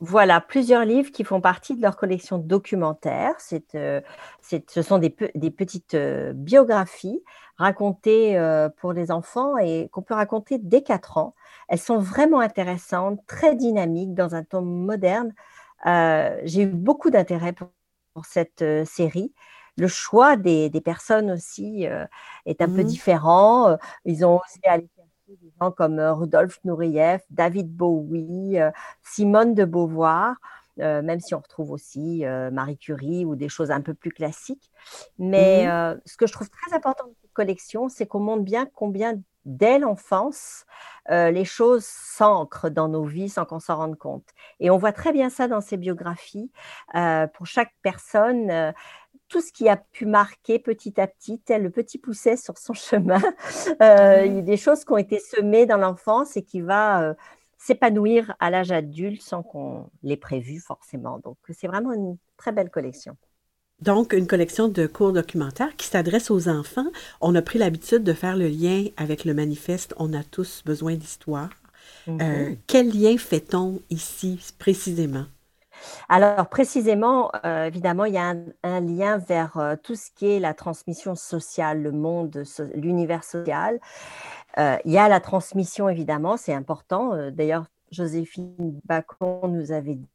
voilà, 0.00 0.40
plusieurs 0.40 0.84
livres 0.84 1.12
qui 1.12 1.22
font 1.22 1.40
partie 1.40 1.76
de 1.76 1.82
leur 1.82 1.96
collection 1.96 2.38
documentaire. 2.38 3.36
Euh, 3.74 4.00
ce 4.42 4.82
sont 4.82 4.98
des, 4.98 5.14
des 5.36 5.52
petites 5.52 5.96
biographies 6.34 7.22
racontées 7.56 8.36
pour 8.78 8.92
les 8.92 9.12
enfants 9.12 9.56
et 9.58 9.88
qu'on 9.92 10.02
peut 10.02 10.14
raconter 10.14 10.58
dès 10.58 10.82
4 10.82 11.18
ans. 11.18 11.36
Elles 11.68 11.78
sont 11.78 11.98
vraiment 11.98 12.40
intéressantes, 12.40 13.20
très 13.28 13.54
dynamiques, 13.54 14.12
dans 14.12 14.34
un 14.34 14.42
ton 14.42 14.62
moderne. 14.62 15.32
Euh, 15.86 16.40
j'ai 16.44 16.62
eu 16.62 16.66
beaucoup 16.66 17.10
d'intérêt 17.10 17.52
pour, 17.52 17.68
cette 18.24 18.62
euh, 18.62 18.84
série. 18.84 19.34
Le 19.76 19.88
choix 19.88 20.36
des, 20.36 20.70
personnes 20.84 21.32
aussi 21.32 21.86
euh, 21.86 22.06
est 22.46 22.62
un 22.62 22.68
peu 22.68 22.82
mmh 22.82 22.84
différent. 22.84 23.76
Ils 24.04 24.24
ont 24.24 24.36
aussi 24.38 24.60
allé 24.64 24.88
chercher 24.94 25.38
des 25.42 25.52
gens 25.60 25.72
comme 25.72 25.98
Rudolf 25.98 26.60
Nureyev, 26.64 27.22
David 27.30 27.74
Bowie, 27.74 28.58
Simone 29.02 29.54
de 29.54 29.64
Beauvoir. 29.64 30.36
euh, 30.80 31.02
même 31.02 31.20
si 31.20 31.34
on 31.34 31.38
retrouve 31.38 31.70
aussi 31.70 32.24
euh, 32.24 32.50
Marie 32.50 32.76
Curie 32.76 33.24
ou 33.24 33.36
des 33.36 33.48
choses 33.48 33.70
un 33.70 33.80
peu 33.80 33.94
plus 33.94 34.10
classiques. 34.10 34.70
Mais 35.18 35.66
Mhm. 35.66 36.00
ce 36.04 36.16
que 36.16 36.26
je 36.26 36.32
trouve 36.32 36.50
très 36.50 36.74
important 36.74 37.04
dans 37.06 37.14
cette 37.22 37.32
collection, 37.32 37.88
c'est 37.88 38.06
qu'on 38.06 38.20
montre 38.20 38.42
bien 38.42 38.66
combien 38.66 39.20
dès 39.44 39.78
l'enfance, 39.78 40.66
les 41.08 41.44
choses 41.44 41.84
s'ancrent 41.84 42.70
dans 42.70 42.88
nos 42.88 43.04
vies 43.04 43.28
sans 43.28 43.44
qu'on 43.44 43.60
s'en 43.60 43.76
rende 43.76 43.98
compte. 43.98 44.28
Et 44.58 44.70
on 44.70 44.78
voit 44.78 44.92
très 44.92 45.12
bien 45.12 45.28
ça 45.28 45.48
dans 45.48 45.60
ces 45.60 45.76
biographies. 45.76 46.50
pour 47.34 47.46
chaque 47.46 47.74
personne, 47.82 48.72
tout 49.28 49.40
ce 49.40 49.52
qui 49.52 49.68
a 49.68 49.76
pu 49.76 50.06
marquer 50.06 50.58
petit 50.58 51.00
à 51.00 51.06
petit, 51.06 51.40
tel 51.40 51.62
le 51.62 51.70
petit 51.70 51.98
pousset 51.98 52.36
sur 52.36 52.58
son 52.58 52.74
chemin. 52.74 53.20
Euh, 53.82 54.22
il 54.26 54.34
y 54.34 54.38
a 54.38 54.42
des 54.42 54.56
choses 54.56 54.84
qui 54.84 54.92
ont 54.92 54.96
été 54.98 55.18
semées 55.18 55.66
dans 55.66 55.76
l'enfance 55.76 56.36
et 56.36 56.42
qui 56.42 56.60
va 56.60 57.02
euh, 57.02 57.14
s'épanouir 57.58 58.34
à 58.40 58.50
l'âge 58.50 58.72
adulte 58.72 59.22
sans 59.22 59.42
qu'on 59.42 59.90
l'ait 60.02 60.16
prévu 60.16 60.60
forcément. 60.60 61.18
Donc, 61.18 61.36
c'est 61.50 61.66
vraiment 61.66 61.92
une 61.92 62.16
très 62.36 62.52
belle 62.52 62.70
collection. 62.70 63.16
Donc, 63.80 64.12
une 64.12 64.26
collection 64.26 64.68
de 64.68 64.86
courts 64.86 65.12
documentaires 65.12 65.76
qui 65.76 65.86
s'adresse 65.86 66.30
aux 66.30 66.48
enfants. 66.48 66.86
On 67.20 67.34
a 67.34 67.42
pris 67.42 67.58
l'habitude 67.58 68.02
de 68.02 68.12
faire 68.12 68.36
le 68.36 68.48
lien 68.48 68.86
avec 68.96 69.24
le 69.24 69.34
manifeste 69.34 69.94
On 69.98 70.12
a 70.12 70.24
tous 70.24 70.62
besoin 70.64 70.94
d'histoire. 70.94 71.50
Mhm. 72.06 72.20
Euh, 72.22 72.54
quel 72.66 72.90
lien 72.90 73.16
fait-on 73.18 73.80
ici 73.90 74.40
précisément? 74.58 75.26
Alors 76.08 76.48
précisément, 76.48 77.30
euh, 77.44 77.66
évidemment, 77.66 78.04
il 78.04 78.14
y 78.14 78.18
a 78.18 78.28
un, 78.30 78.44
un 78.62 78.80
lien 78.80 79.18
vers 79.18 79.56
euh, 79.58 79.76
tout 79.82 79.94
ce 79.96 80.10
qui 80.14 80.26
est 80.26 80.40
la 80.40 80.54
transmission 80.54 81.14
sociale, 81.14 81.82
le 81.82 81.92
monde, 81.92 82.44
so- 82.44 82.64
l'univers 82.74 83.24
social. 83.24 83.78
Il 84.58 84.92
y 84.92 84.98
a 84.98 85.08
la 85.08 85.20
transmission, 85.20 85.88
évidemment, 85.88 86.36
c'est 86.36 86.54
important. 86.54 87.30
D'ailleurs, 87.32 87.66
Joséphine 87.90 88.80
Bacon 88.84 89.52
nous 89.52 89.72
avait 89.72 89.94
dit 89.96 90.08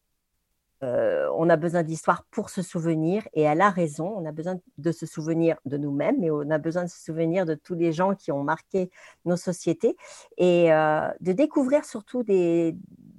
euh, 0.84 1.30
on 1.36 1.50
a 1.50 1.58
besoin 1.58 1.84
d'histoire 1.84 2.24
pour 2.32 2.50
se 2.50 2.62
souvenir, 2.62 3.28
et 3.34 3.42
elle 3.42 3.62
a 3.62 3.70
raison, 3.70 4.14
on 4.18 4.26
a 4.26 4.32
besoin 4.32 4.60
de 4.78 4.92
se 4.92 5.06
souvenir 5.06 5.58
de 5.66 5.78
nous-mêmes, 5.78 6.18
mais 6.20 6.32
on 6.32 6.50
a 6.50 6.58
besoin 6.58 6.84
de 6.86 6.90
se 6.90 7.00
souvenir 7.00 7.46
de 7.46 7.56
tous 7.56 7.76
les 7.76 7.92
gens 7.92 8.16
qui 8.16 8.32
ont 8.32 8.44
marqué 8.44 8.90
nos 9.26 9.38
sociétés, 9.38 9.98
et 10.38 10.72
euh, 10.74 11.10
de 11.20 11.32
découvrir 11.34 11.86
surtout 11.86 12.24
des, 12.24 12.76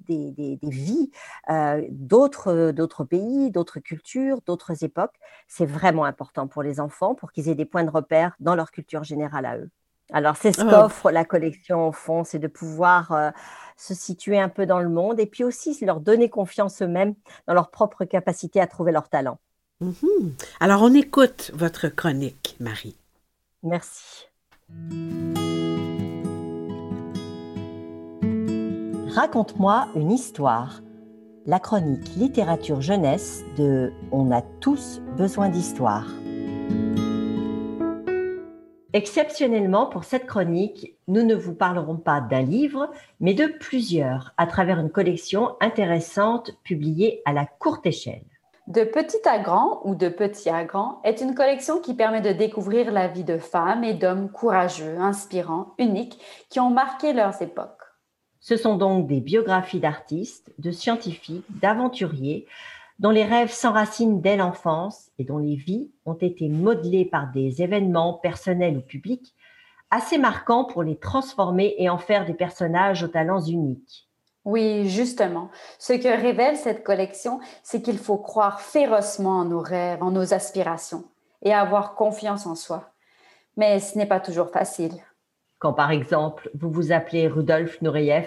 des, 0.08 0.58
vies 0.62 1.10
euh, 1.50 1.86
d'autres 1.90 3.04
pays, 3.04 3.50
d'autres 3.50 3.80
cultures, 3.80 4.40
d'autres 4.46 4.84
époques. 4.84 5.14
C'est 5.48 5.66
vraiment 5.66 6.04
important 6.04 6.48
pour 6.48 6.62
les 6.62 6.80
enfants, 6.80 7.14
pour 7.14 7.32
qu'ils 7.32 7.48
aient 7.48 7.54
des 7.54 7.64
points 7.64 7.84
de 7.84 7.90
repère 7.90 8.34
dans 8.40 8.54
leur 8.54 8.70
culture 8.70 9.04
générale 9.04 9.46
à 9.46 9.58
eux. 9.58 9.70
Alors, 10.12 10.36
c'est 10.36 10.52
ce 10.52 10.62
Ah. 10.62 10.70
qu'offre 10.70 11.10
la 11.10 11.24
collection 11.24 11.88
au 11.88 11.92
fond, 11.92 12.24
c'est 12.24 12.38
de 12.38 12.48
pouvoir 12.48 13.12
euh, 13.12 13.30
se 13.76 13.94
situer 13.94 14.38
un 14.40 14.48
peu 14.48 14.66
dans 14.66 14.80
le 14.80 14.88
monde 14.88 15.20
et 15.20 15.26
puis 15.26 15.44
aussi 15.44 15.76
leur 15.84 16.00
donner 16.00 16.28
confiance 16.28 16.82
eux-mêmes 16.82 17.14
dans 17.46 17.54
leur 17.54 17.70
propre 17.70 18.04
capacité 18.04 18.60
à 18.60 18.66
trouver 18.66 18.92
leur 18.92 19.08
talent. 19.08 19.38
Mhm. 19.80 20.34
Alors, 20.60 20.82
on 20.82 20.92
écoute 20.94 21.52
votre 21.54 21.88
chronique, 21.88 22.56
Marie. 22.60 22.96
Merci. 23.62 24.26
Raconte-moi 29.14 29.88
une 29.96 30.10
histoire. 30.12 30.80
La 31.46 31.58
chronique 31.58 32.14
littérature 32.16 32.80
jeunesse 32.80 33.42
de 33.56 33.92
On 34.12 34.30
a 34.30 34.42
tous 34.60 35.00
besoin 35.16 35.48
d'histoire. 35.48 36.06
Exceptionnellement 38.92 39.86
pour 39.86 40.02
cette 40.02 40.26
chronique, 40.26 40.96
nous 41.06 41.22
ne 41.22 41.36
vous 41.36 41.54
parlerons 41.54 41.96
pas 41.96 42.20
d'un 42.20 42.42
livre, 42.42 42.90
mais 43.20 43.34
de 43.34 43.46
plusieurs 43.46 44.34
à 44.36 44.48
travers 44.48 44.80
une 44.80 44.90
collection 44.90 45.54
intéressante 45.60 46.50
publiée 46.64 47.22
à 47.24 47.32
la 47.32 47.46
courte 47.46 47.86
échelle. 47.86 48.24
De 48.66 48.82
petit 48.82 49.28
à 49.28 49.38
grand 49.38 49.80
ou 49.84 49.94
de 49.94 50.08
petit 50.08 50.50
à 50.50 50.64
grand 50.64 51.00
est 51.04 51.20
une 51.20 51.36
collection 51.36 51.80
qui 51.80 51.94
permet 51.94 52.20
de 52.20 52.32
découvrir 52.32 52.90
la 52.90 53.06
vie 53.06 53.24
de 53.24 53.38
femmes 53.38 53.84
et 53.84 53.94
d'hommes 53.94 54.28
courageux, 54.30 54.98
inspirants, 54.98 55.74
uniques, 55.78 56.20
qui 56.48 56.58
ont 56.58 56.70
marqué 56.70 57.12
leurs 57.12 57.42
époques. 57.42 57.68
Ce 58.40 58.56
sont 58.56 58.76
donc 58.76 59.06
des 59.06 59.20
biographies 59.20 59.80
d'artistes, 59.80 60.52
de 60.58 60.72
scientifiques, 60.72 61.44
d'aventuriers, 61.60 62.46
dont 63.00 63.10
les 63.10 63.24
rêves 63.24 63.50
s'enracinent 63.50 64.20
dès 64.20 64.36
l'enfance 64.36 65.10
et 65.18 65.24
dont 65.24 65.38
les 65.38 65.56
vies 65.56 65.90
ont 66.04 66.14
été 66.14 66.48
modelées 66.50 67.06
par 67.06 67.32
des 67.32 67.62
événements 67.62 68.12
personnels 68.12 68.76
ou 68.76 68.82
publics 68.82 69.34
assez 69.90 70.18
marquants 70.18 70.64
pour 70.64 70.82
les 70.82 70.96
transformer 70.96 71.74
et 71.78 71.88
en 71.88 71.96
faire 71.96 72.26
des 72.26 72.34
personnages 72.34 73.02
aux 73.02 73.08
talents 73.08 73.40
uniques. 73.40 74.06
Oui, 74.44 74.88
justement. 74.88 75.50
Ce 75.78 75.94
que 75.94 76.08
révèle 76.08 76.56
cette 76.56 76.84
collection, 76.84 77.40
c'est 77.62 77.80
qu'il 77.82 77.98
faut 77.98 78.18
croire 78.18 78.60
férocement 78.60 79.38
en 79.38 79.44
nos 79.46 79.60
rêves, 79.60 80.02
en 80.02 80.10
nos 80.10 80.34
aspirations 80.34 81.04
et 81.42 81.54
avoir 81.54 81.94
confiance 81.94 82.46
en 82.46 82.54
soi. 82.54 82.92
Mais 83.56 83.80
ce 83.80 83.96
n'est 83.96 84.06
pas 84.06 84.20
toujours 84.20 84.50
facile. 84.50 84.92
Quand 85.60 85.74
par 85.74 85.90
exemple 85.92 86.50
vous 86.54 86.70
vous 86.70 86.90
appelez 86.90 87.28
Rudolf 87.28 87.82
Nureyev 87.82 88.26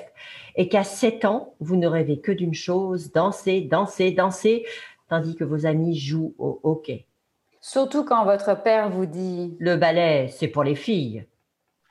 et 0.55 0.69
qu'à 0.69 0.83
7 0.83 1.25
ans 1.25 1.55
vous 1.59 1.75
ne 1.75 1.87
rêvez 1.87 2.21
que 2.21 2.31
d'une 2.31 2.53
chose, 2.53 3.11
danser, 3.11 3.61
danser, 3.61 4.11
danser, 4.11 4.65
tandis 5.09 5.35
que 5.35 5.43
vos 5.43 5.65
amis 5.65 5.97
jouent 5.97 6.35
au 6.37 6.59
hockey. 6.63 7.07
Surtout 7.59 8.05
quand 8.05 8.23
votre 8.23 8.61
père 8.61 8.89
vous 8.89 9.07
dit 9.07 9.57
Le 9.59 9.75
ballet, 9.77 10.27
c'est 10.29 10.47
pour 10.47 10.63
les 10.63 10.75
filles. 10.75 11.25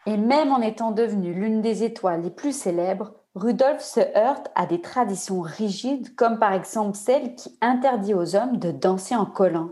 Et 0.07 0.17
même 0.17 0.53
en 0.53 0.61
étant 0.61 0.93
devenu 0.93 1.35
l'une 1.35 1.61
des 1.61 1.83
étoiles 1.83 2.23
les 2.23 2.31
plus 2.31 2.57
célèbres, 2.57 3.13
Rudolf 3.35 3.81
se 3.81 4.01
heurte 4.17 4.49
à 4.55 4.67
des 4.67 4.81
traditions 4.81 5.41
rigides, 5.41 6.15
comme 6.15 6.39
par 6.39 6.53
exemple 6.53 6.97
celle 6.97 7.35
qui 7.35 7.59
interdit 7.61 8.15
aux 8.15 8.37
hommes 8.37 8.59
de 8.59 8.71
danser 8.71 9.17
en 9.17 9.27
collant. 9.27 9.71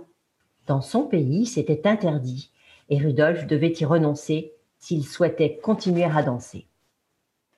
Dans 0.67 0.81
son 0.81 1.05
pays, 1.05 1.47
c'était 1.47 1.87
interdit 1.87 2.51
et 2.89 2.99
Rudolf 2.99 3.47
devait 3.47 3.73
y 3.79 3.85
renoncer 3.85 4.55
s'il 4.81 5.07
souhaitait 5.07 5.59
continuer 5.63 6.05
à 6.05 6.23
danser. 6.23 6.67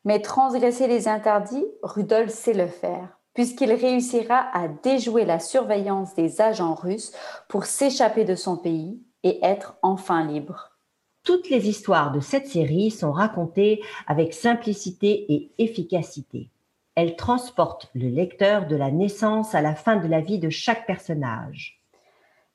Mais 0.05 0.21
transgresser 0.21 0.89
les 0.89 1.09
interdits, 1.09 1.65
Rudolf 1.83 2.31
sait 2.31 2.55
le 2.55 2.67
faire, 2.67 3.19
puisqu'il 3.35 3.73
réussira 3.73 4.49
à 4.53 4.69
déjouer 4.69 5.25
la 5.25 5.39
surveillance 5.39 6.15
des 6.15 6.41
agents 6.41 6.75
russes 6.75 7.13
pour 7.49 7.65
s'échapper 7.65 8.25
de 8.25 8.35
son 8.35 8.57
pays 8.57 9.01
et 9.23 9.39
être 9.45 9.77
enfin 9.83 10.27
libre. 10.27 10.73
Toutes 11.25 11.51
les 11.51 11.69
histoires 11.69 12.11
de 12.11 12.19
cette 12.19 12.49
série 12.49 12.91
sont 12.91 13.13
racontées 13.13 13.81
avec 14.09 14.35
simplicité 14.35 15.33
et 15.33 15.53
efficacité. 15.59 16.51
Elles 16.97 17.15
transportent 17.15 17.89
le 17.95 18.09
lecteur 18.09 18.67
de 18.67 18.75
la 18.75 18.91
naissance 18.91 19.55
à 19.55 19.63
la 19.63 19.77
fin 19.77 19.97
de 19.97 20.09
la 20.09 20.21
vie 20.21 20.41
de 20.41 20.51
chaque 20.51 20.85
personnage. 20.85 21.82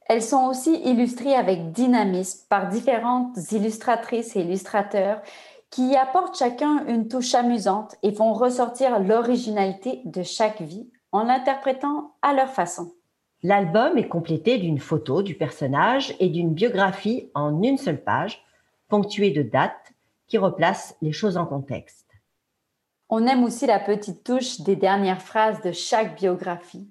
Elles 0.09 0.23
sont 0.23 0.45
aussi 0.45 0.73
illustrées 0.85 1.35
avec 1.35 1.71
dynamisme 1.71 2.45
par 2.49 2.69
différentes 2.69 3.35
illustratrices 3.51 4.35
et 4.35 4.41
illustrateurs 4.41 5.21
qui 5.69 5.89
y 5.89 5.95
apportent 5.97 6.37
chacun 6.37 6.85
une 6.87 7.09
touche 7.09 7.35
amusante 7.35 7.95
et 8.03 8.13
font 8.13 8.31
ressortir 8.33 8.99
l'originalité 8.99 10.01
de 10.05 10.23
chaque 10.23 10.61
vie 10.61 10.89
en 11.11 11.23
l'interprétant 11.23 12.15
à 12.21 12.33
leur 12.33 12.49
façon. 12.49 12.93
L'album 13.43 13.97
est 13.97 14.07
complété 14.07 14.57
d'une 14.57 14.79
photo 14.79 15.21
du 15.21 15.35
personnage 15.35 16.15
et 16.19 16.29
d'une 16.29 16.53
biographie 16.53 17.29
en 17.35 17.61
une 17.61 17.77
seule 17.77 18.01
page, 18.01 18.43
ponctuée 18.87 19.31
de 19.31 19.43
dates 19.43 19.93
qui 20.27 20.37
replacent 20.37 20.95
les 21.01 21.11
choses 21.11 21.37
en 21.37 21.45
contexte. 21.45 22.07
On 23.09 23.27
aime 23.27 23.43
aussi 23.43 23.67
la 23.67 23.79
petite 23.79 24.23
touche 24.23 24.61
des 24.61 24.75
dernières 24.75 25.21
phrases 25.21 25.61
de 25.61 25.71
chaque 25.71 26.17
biographie, 26.17 26.89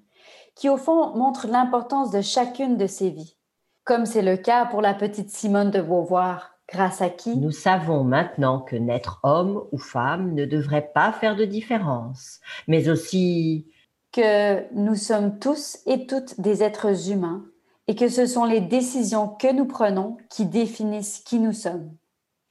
qui 0.56 0.68
au 0.68 0.78
fond 0.78 1.14
montre 1.14 1.46
l'importance 1.46 2.10
de 2.10 2.22
chacune 2.22 2.76
de 2.76 2.86
ces 2.86 3.10
vies, 3.10 3.36
comme 3.84 4.06
c'est 4.06 4.22
le 4.22 4.36
cas 4.36 4.64
pour 4.64 4.80
la 4.80 4.94
petite 4.94 5.30
Simone 5.30 5.70
de 5.70 5.80
Beauvoir, 5.80 6.58
grâce 6.68 7.02
à 7.02 7.10
qui 7.10 7.36
Nous 7.36 7.52
savons 7.52 8.02
maintenant 8.02 8.60
que 8.60 8.74
naître 8.74 9.20
homme 9.22 9.62
ou 9.70 9.78
femme 9.78 10.34
ne 10.34 10.46
devrait 10.46 10.90
pas 10.92 11.12
faire 11.12 11.36
de 11.36 11.44
différence, 11.44 12.40
mais 12.66 12.88
aussi 12.88 13.68
que 14.12 14.72
nous 14.74 14.96
sommes 14.96 15.38
tous 15.38 15.78
et 15.86 16.06
toutes 16.06 16.40
des 16.40 16.62
êtres 16.62 17.10
humains 17.10 17.44
et 17.86 17.94
que 17.94 18.08
ce 18.08 18.26
sont 18.26 18.46
les 18.46 18.60
décisions 18.60 19.28
que 19.28 19.52
nous 19.52 19.66
prenons 19.66 20.16
qui 20.30 20.46
définissent 20.46 21.20
qui 21.20 21.38
nous 21.38 21.52
sommes. 21.52 21.92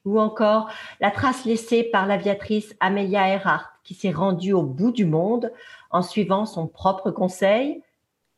ou 0.06 0.20
encore 0.20 0.70
la 1.02 1.10
trace 1.10 1.44
laissée 1.46 1.84
par 1.84 2.06
l'aviatrice 2.06 2.76
Amelia 2.80 3.28
Earhart 3.28 3.76
qui 3.84 3.96
s'est 3.96 4.12
rendue 4.12 4.54
au 4.54 4.64
bout 4.64 4.92
du 4.92 5.06
monde 5.06 5.52
en 5.92 6.02
suivant 6.02 6.46
son 6.46 6.68
propre 6.68 7.12
conseil. 7.12 7.82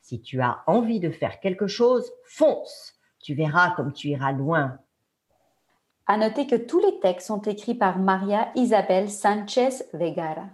Si 0.08 0.22
tu 0.22 0.40
as 0.40 0.64
envie 0.68 1.02
de 1.02 1.10
faire 1.10 1.42
quelque 1.42 1.68
chose, 1.68 2.10
fonce. 2.24 2.94
Tu 3.20 3.34
verras 3.34 3.72
comme 3.72 3.92
tu 3.92 4.08
iras 4.08 4.32
loin. 4.32 4.78
À 6.06 6.16
noter 6.16 6.48
que 6.48 6.56
tous 6.56 6.80
les 6.80 6.98
textes 7.02 7.28
sont 7.28 7.42
écrits 7.42 7.76
par 7.76 8.00
Maria 8.00 8.48
Isabel 8.56 9.10
Sanchez 9.10 9.84
Vegara. 9.92 10.46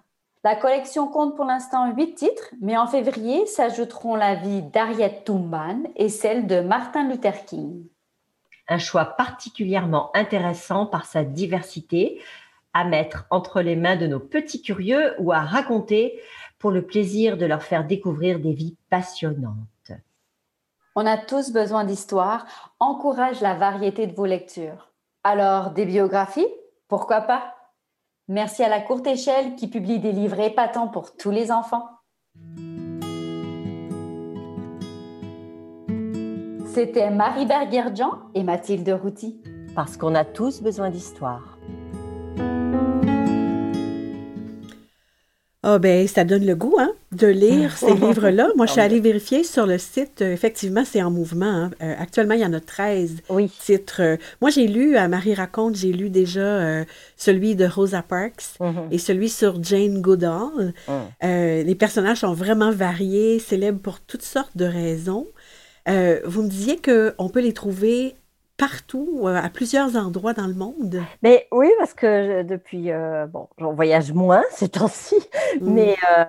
La 0.44 0.56
collection 0.56 1.08
compte 1.08 1.36
pour 1.36 1.46
l'instant 1.46 1.94
huit 1.94 2.16
titres, 2.16 2.50
mais 2.62 2.76
en 2.78 2.88
février 2.88 3.46
s'ajouteront 3.46 4.16
la 4.16 4.34
vie 4.34 4.63
d'Ariette 4.63 5.24
Toumban 5.24 5.84
et 5.98 6.10
celle 6.10 6.48
de 6.48 6.60
Martin 6.62 7.08
Luther 7.08 7.46
King. 7.46 7.86
Un 8.68 8.80
choix 8.80 9.06
particulièrement 9.06 10.10
intéressant 10.16 10.88
par 10.88 11.06
sa 11.06 11.24
diversité 11.24 12.24
à 12.74 12.86
mettre 12.86 13.28
entre 13.30 13.62
les 13.62 13.76
mains 13.76 13.98
de 13.98 14.08
nos 14.08 14.20
petits 14.20 14.63
curieux 14.63 15.13
ou 15.20 15.32
à 15.32 15.42
raconter 15.42 16.20
pour 16.63 16.71
le 16.71 16.86
plaisir 16.86 17.36
de 17.36 17.45
leur 17.45 17.62
faire 17.62 17.86
découvrir 17.86 18.39
des 18.39 18.54
vies 18.54 18.78
passionnantes. 18.89 19.91
On 20.95 21.06
a 21.06 21.17
tous 21.17 21.52
besoin 21.52 21.84
d'histoire. 21.84 22.45
Encourage 22.80 23.41
la 23.41 23.54
variété 23.54 24.08
de 24.08 24.15
vos 24.15 24.26
lectures. 24.26 24.93
Alors, 25.26 25.71
des 25.71 25.86
biographies? 25.86 26.47
Pourquoi 26.88 27.19
pas? 27.19 27.54
Merci 28.30 28.63
à 28.63 28.69
la 28.69 28.80
courte 28.80 29.06
échelle 29.08 29.56
qui 29.56 29.67
publie 29.67 29.99
des 29.99 30.13
livres 30.13 30.39
épatants 30.39 30.88
pour 30.88 31.17
tous 31.17 31.32
les 31.32 31.52
enfants. 31.52 31.89
C'était 36.67 37.10
Marie 37.10 37.45
Berguerjean 37.45 38.21
et 38.36 38.43
Mathilde 38.43 38.88
Routy. 39.04 39.43
Parce 39.76 39.97
qu'on 39.97 40.15
a 40.15 40.23
tous 40.23 40.62
besoin 40.62 40.89
d'histoire. 40.89 41.53
Ah 45.65 45.80
ben, 45.80 46.06
ça 46.10 46.26
donne 46.26 46.45
le 46.45 46.56
goût, 46.56 46.76
hein, 46.78 46.91
de 47.13 47.28
lire 47.28 47.71
ces 47.78 47.93
livres-là. 47.93 48.49
Moi, 48.58 48.65
je 48.65 48.73
suis 48.73 48.82
allée 48.82 48.99
vérifier 48.99 49.43
sur 49.45 49.65
le 49.65 49.78
site. 49.78 50.21
Euh, 50.21 50.34
effectivement, 50.34 50.84
c'est 50.86 51.02
en 51.02 51.10
mouvement. 51.10 51.45
hein. 51.45 51.71
Euh, 51.82 51.93
actuellement, 51.97 52.34
il 52.34 52.41
y 52.41 52.45
en 52.45 52.52
a 52.52 52.60
13 52.60 53.15
Oui. 53.30 53.49
titres. 53.62 54.02
Euh, 54.02 54.17
moi, 54.41 54.49
j'ai 54.49 54.67
lu, 54.67 54.97
à 54.97 55.08
Marie 55.08 55.34
raconte, 55.34 55.76
j'ai 55.78 55.93
lu 55.93 56.10
déjà 56.10 56.41
euh, 56.41 56.84
celui 57.15 57.56
de 57.56 57.65
Rosa 57.65 58.02
Parks 58.02 58.43
Mhm. 58.60 58.89
et 58.91 58.97
celui 58.97 59.30
sur 59.30 59.63
Jane 59.63 60.02
Goodall. 60.02 60.73
Euh, 61.23 61.63
les 61.63 61.76
personnages 61.76 62.19
sont 62.19 62.34
vraiment 62.34 62.71
variés, 62.71 63.39
célèbres 63.39 63.80
pour 63.80 64.02
toutes 64.02 64.21
sortes 64.23 64.56
de 64.58 64.65
raisons. 64.65 65.28
Euh, 65.89 66.19
vous 66.26 66.43
me 66.43 66.49
disiez 66.49 66.78
qu'on 66.78 67.30
peut 67.30 67.41
les 67.41 67.54
trouver 67.54 68.15
partout, 68.67 69.23
euh, 69.26 69.36
à 69.36 69.49
plusieurs 69.49 69.97
endroits 69.97 70.34
dans 70.34 70.47
le 70.47 70.54
monde? 70.54 71.02
Mais 71.21 71.47
oui, 71.52 71.67
parce 71.80 71.93
que 71.93 72.08
je- 72.08 72.43
depuis, 72.43 72.91
euh, 72.91 73.26
bon, 73.28 73.47
j'en 73.58 73.73
voyage 73.73 74.13
moins 74.13 74.43
ces 74.52 74.69
temps-ci, 74.69 75.15
Mm. 75.60 75.73
mais 75.73 75.95
euh, 76.17 76.23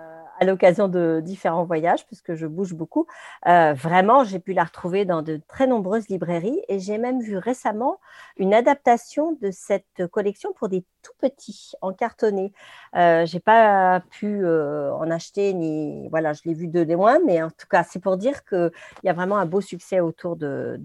l'occasion 0.44 0.88
de 0.88 1.20
différents 1.22 1.64
voyages, 1.64 2.06
puisque 2.06 2.34
je 2.34 2.46
bouge 2.46 2.74
beaucoup, 2.74 3.06
euh, 3.46 3.72
vraiment, 3.74 4.24
j'ai 4.24 4.38
pu 4.38 4.52
la 4.52 4.64
retrouver 4.64 5.04
dans 5.04 5.22
de 5.22 5.40
très 5.48 5.66
nombreuses 5.66 6.08
librairies 6.08 6.60
et 6.68 6.78
j'ai 6.78 6.98
même 6.98 7.20
vu 7.20 7.36
récemment 7.36 7.98
une 8.36 8.54
adaptation 8.54 9.36
de 9.40 9.50
cette 9.50 10.06
collection 10.10 10.52
pour 10.52 10.68
des 10.68 10.84
tout 11.02 11.12
petits 11.18 11.72
en 11.80 11.92
cartonné. 11.92 12.52
Euh, 12.96 13.26
j'ai 13.26 13.40
pas 13.40 14.00
pu 14.10 14.44
euh, 14.44 14.92
en 14.94 15.10
acheter 15.10 15.52
ni, 15.54 16.08
voilà, 16.08 16.32
je 16.32 16.42
l'ai 16.44 16.54
vu 16.54 16.68
de 16.68 16.80
loin, 16.80 17.18
mais 17.26 17.42
en 17.42 17.50
tout 17.50 17.66
cas, 17.68 17.82
c'est 17.84 18.00
pour 18.00 18.16
dire 18.16 18.44
qu'il 18.44 18.70
y 19.04 19.08
a 19.08 19.12
vraiment 19.12 19.38
un 19.38 19.46
beau 19.46 19.60
succès 19.60 20.00
autour 20.00 20.36
de 20.36 20.78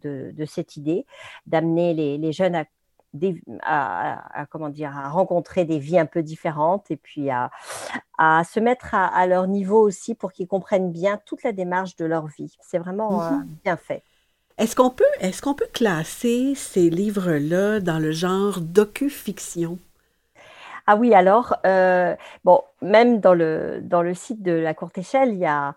cette 0.48 0.78
idée 0.78 1.06
d'amener 1.46 1.94
les, 1.94 2.18
les 2.18 2.32
jeunes 2.32 2.56
à 2.56 2.66
des- 3.14 3.42
à, 3.64 4.46
comment 4.52 4.70
dire, 4.70 4.96
à 4.98 5.10
rencontrer 5.10 5.66
des 5.66 5.80
vies 5.80 6.00
un 6.00 6.06
peu 6.06 6.24
différentes 6.24 6.92
et 6.92 6.98
puis 6.98 7.30
à, 7.30 7.52
à 8.18 8.44
se 8.44 8.60
mettre 8.60 8.96
à, 8.96 9.08
à 9.08 9.28
leur 9.28 9.48
niveau 9.48 9.82
aussi 9.82 10.16
pour 10.16 10.32
qu'ils 10.32 10.48
comprennent 10.48 10.92
bien 10.92 11.20
toute 11.26 11.44
la 11.44 11.52
démarche 11.52 11.96
de 11.96 12.06
leur 12.06 12.28
vie. 12.28 12.56
C'est 12.62 12.80
vraiment 12.80 13.24
euh, 13.24 13.36
bien 13.64 13.78
fait. 13.78 14.04
Est-ce 14.60 14.76
qu'on 14.76 14.92
peut, 14.92 15.04
est-ce 15.22 15.42
qu'on 15.42 15.56
peut 15.56 15.70
classer 15.74 16.54
ces 16.54 16.92
livres-là 16.92 17.80
dans 17.80 17.98
le 17.98 18.12
genre 18.12 18.62
docu-fiction? 18.62 19.80
Ah 20.88 20.96
oui, 20.96 21.14
alors, 21.14 21.56
euh, 21.66 22.16
bon, 22.44 22.62
même 22.82 23.20
dans 23.20 23.34
le, 23.34 23.80
dans 23.84 24.02
le 24.02 24.14
site 24.14 24.42
de 24.42 24.52
la 24.52 24.74
courte 24.74 24.98
échelle, 24.98 25.30
il 25.34 25.40
y 25.40 25.46
a 25.46 25.76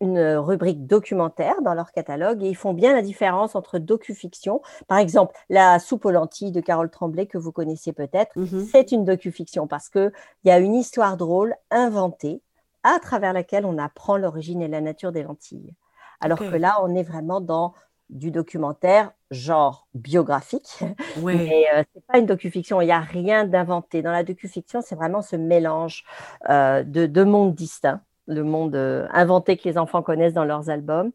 une 0.00 0.20
rubrique 0.36 0.86
documentaire 0.86 1.60
dans 1.62 1.74
leur 1.74 1.92
catalogue 1.92 2.42
et 2.42 2.48
ils 2.48 2.56
font 2.56 2.72
bien 2.72 2.94
la 2.94 3.02
différence 3.02 3.54
entre 3.54 3.78
docu-fiction. 3.78 4.62
Par 4.88 4.98
exemple, 4.98 5.34
La 5.48 5.78
soupe 5.78 6.04
aux 6.06 6.10
lentilles 6.10 6.52
de 6.52 6.60
Carole 6.60 6.90
Tremblay, 6.90 7.26
que 7.26 7.38
vous 7.38 7.52
connaissez 7.52 7.92
peut-être, 7.92 8.32
Mhm. 8.36 8.66
c'est 8.70 8.92
une 8.92 9.04
docu-fiction 9.04 9.66
parce 9.66 9.88
qu'il 9.88 10.12
y 10.44 10.50
a 10.50 10.58
une 10.58 10.74
histoire 10.74 11.16
drôle 11.16 11.54
inventée 11.70 12.40
à 12.82 12.98
travers 12.98 13.32
laquelle 13.34 13.66
on 13.66 13.76
apprend 13.78 14.16
l'origine 14.16 14.62
et 14.62 14.68
la 14.68 14.80
nature 14.80 15.12
des 15.12 15.22
lentilles. 15.22 15.74
Alors 16.20 16.38
que 16.38 16.56
là, 16.56 16.78
on 16.82 16.94
est 16.94 17.02
vraiment 17.02 17.40
dans 17.40 17.74
du 18.08 18.30
documentaire, 18.30 19.12
genre 19.30 19.86
biographique, 19.94 20.78
Ouais. 21.22 21.36
mais 21.36 21.64
euh, 21.74 21.84
c'est 21.94 22.04
pas 22.06 22.18
une 22.18 22.26
docu-fiction, 22.26 22.80
il 22.80 22.86
n'y 22.86 22.92
a 22.92 23.00
rien 23.00 23.44
d'inventé. 23.44 24.02
Dans 24.02 24.10
la 24.12 24.24
docu-fiction, 24.24 24.80
c'est 24.82 24.96
vraiment 24.96 25.22
ce 25.22 25.36
mélange 25.36 26.04
euh, 26.48 26.82
de 26.82 27.06
deux 27.06 27.24
mondes 27.24 27.54
distincts, 27.54 28.00
le 28.30 28.44
monde 28.44 28.74
euh, 28.76 29.06
inventé 29.12 29.56
que 29.56 29.68
les 29.68 29.76
enfants 29.76 30.02
connaissent 30.02 30.32
dans 30.34 30.44
leurs 30.44 30.70
albums 30.70 31.10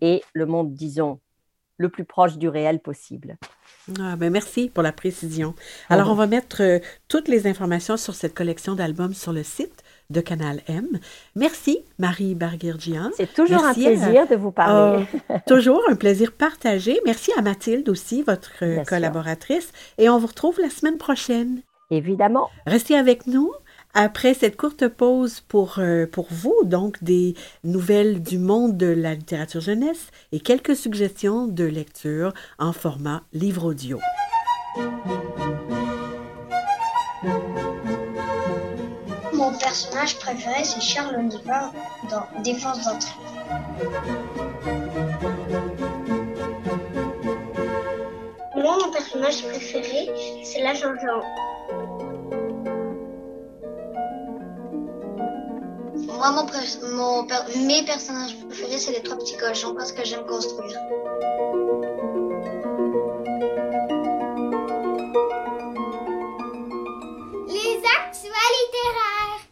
et 0.00 0.22
le 0.34 0.46
monde, 0.46 0.72
disons, 0.74 1.18
le 1.78 1.88
plus 1.88 2.04
proche 2.04 2.36
du 2.36 2.48
réel 2.48 2.78
possible. 2.80 3.36
Ah, 3.98 4.14
ben 4.16 4.30
merci 4.30 4.68
pour 4.72 4.82
la 4.82 4.92
précision. 4.92 5.54
Alors, 5.88 6.10
on 6.10 6.14
va 6.14 6.26
mettre 6.26 6.62
euh, 6.62 6.78
toutes 7.08 7.26
les 7.28 7.46
informations 7.46 7.96
sur 7.96 8.14
cette 8.14 8.34
collection 8.34 8.74
d'albums 8.74 9.14
sur 9.14 9.32
le 9.32 9.42
site 9.42 9.82
de 10.10 10.20
Canal 10.20 10.60
M. 10.68 10.86
Merci, 11.34 11.78
Marie 11.98 12.34
Barguergian. 12.34 13.10
C'est 13.16 13.32
toujours 13.32 13.62
Merci 13.62 13.86
un 13.88 13.92
à- 13.92 13.96
plaisir 13.96 14.28
de 14.28 14.36
vous 14.36 14.50
parler. 14.52 15.06
Ah, 15.30 15.40
toujours 15.46 15.80
un 15.88 15.94
plaisir 15.96 16.32
partagé. 16.32 17.00
Merci 17.06 17.32
à 17.38 17.42
Mathilde 17.42 17.88
aussi, 17.88 18.22
votre 18.22 18.52
euh, 18.62 18.84
collaboratrice. 18.84 19.72
Et 19.96 20.10
on 20.10 20.18
vous 20.18 20.26
retrouve 20.26 20.60
la 20.60 20.68
semaine 20.70 20.98
prochaine. 20.98 21.62
Évidemment. 21.90 22.50
Restez 22.66 22.96
avec 22.96 23.26
nous. 23.26 23.50
Après 23.94 24.34
cette 24.34 24.56
courte 24.56 24.86
pause 24.86 25.40
pour, 25.40 25.78
euh, 25.78 26.06
pour 26.06 26.28
vous, 26.30 26.54
donc 26.62 27.02
des 27.02 27.34
nouvelles 27.64 28.22
du 28.22 28.38
monde 28.38 28.76
de 28.76 28.86
la 28.86 29.14
littérature 29.14 29.60
jeunesse 29.60 30.10
et 30.30 30.38
quelques 30.38 30.76
suggestions 30.76 31.48
de 31.48 31.64
lecture 31.64 32.32
en 32.60 32.72
format 32.72 33.22
livre 33.32 33.64
audio. 33.64 33.98
Mon 39.32 39.58
personnage 39.58 40.18
préféré, 40.20 40.62
c'est 40.62 40.80
Charles 40.80 41.16
Oliver 41.16 41.70
dans 42.10 42.42
Défense 42.44 42.84
d'entrée. 42.84 43.10
Moi, 48.54 48.78
mon 48.84 48.92
personnage 48.92 49.42
préféré, 49.48 50.10
c'est 50.44 50.62
l'agent 50.62 50.94
Jean. 51.02 51.89
Moi, 56.20 56.32
mon 56.32 56.44
pers- 56.44 56.80
mon 56.82 57.24
per- 57.24 57.46
mes 57.66 57.82
personnages 57.86 58.36
préférés, 58.46 58.76
c'est 58.78 58.92
les 58.92 59.02
trois 59.02 59.16
petits 59.16 59.38
cochons 59.38 59.74
parce 59.74 59.90
que 59.90 60.04
j'aime 60.04 60.26
construire. 60.26 60.76
Les 67.48 67.80
actualités 67.98 68.50
littéraires. 68.60 69.46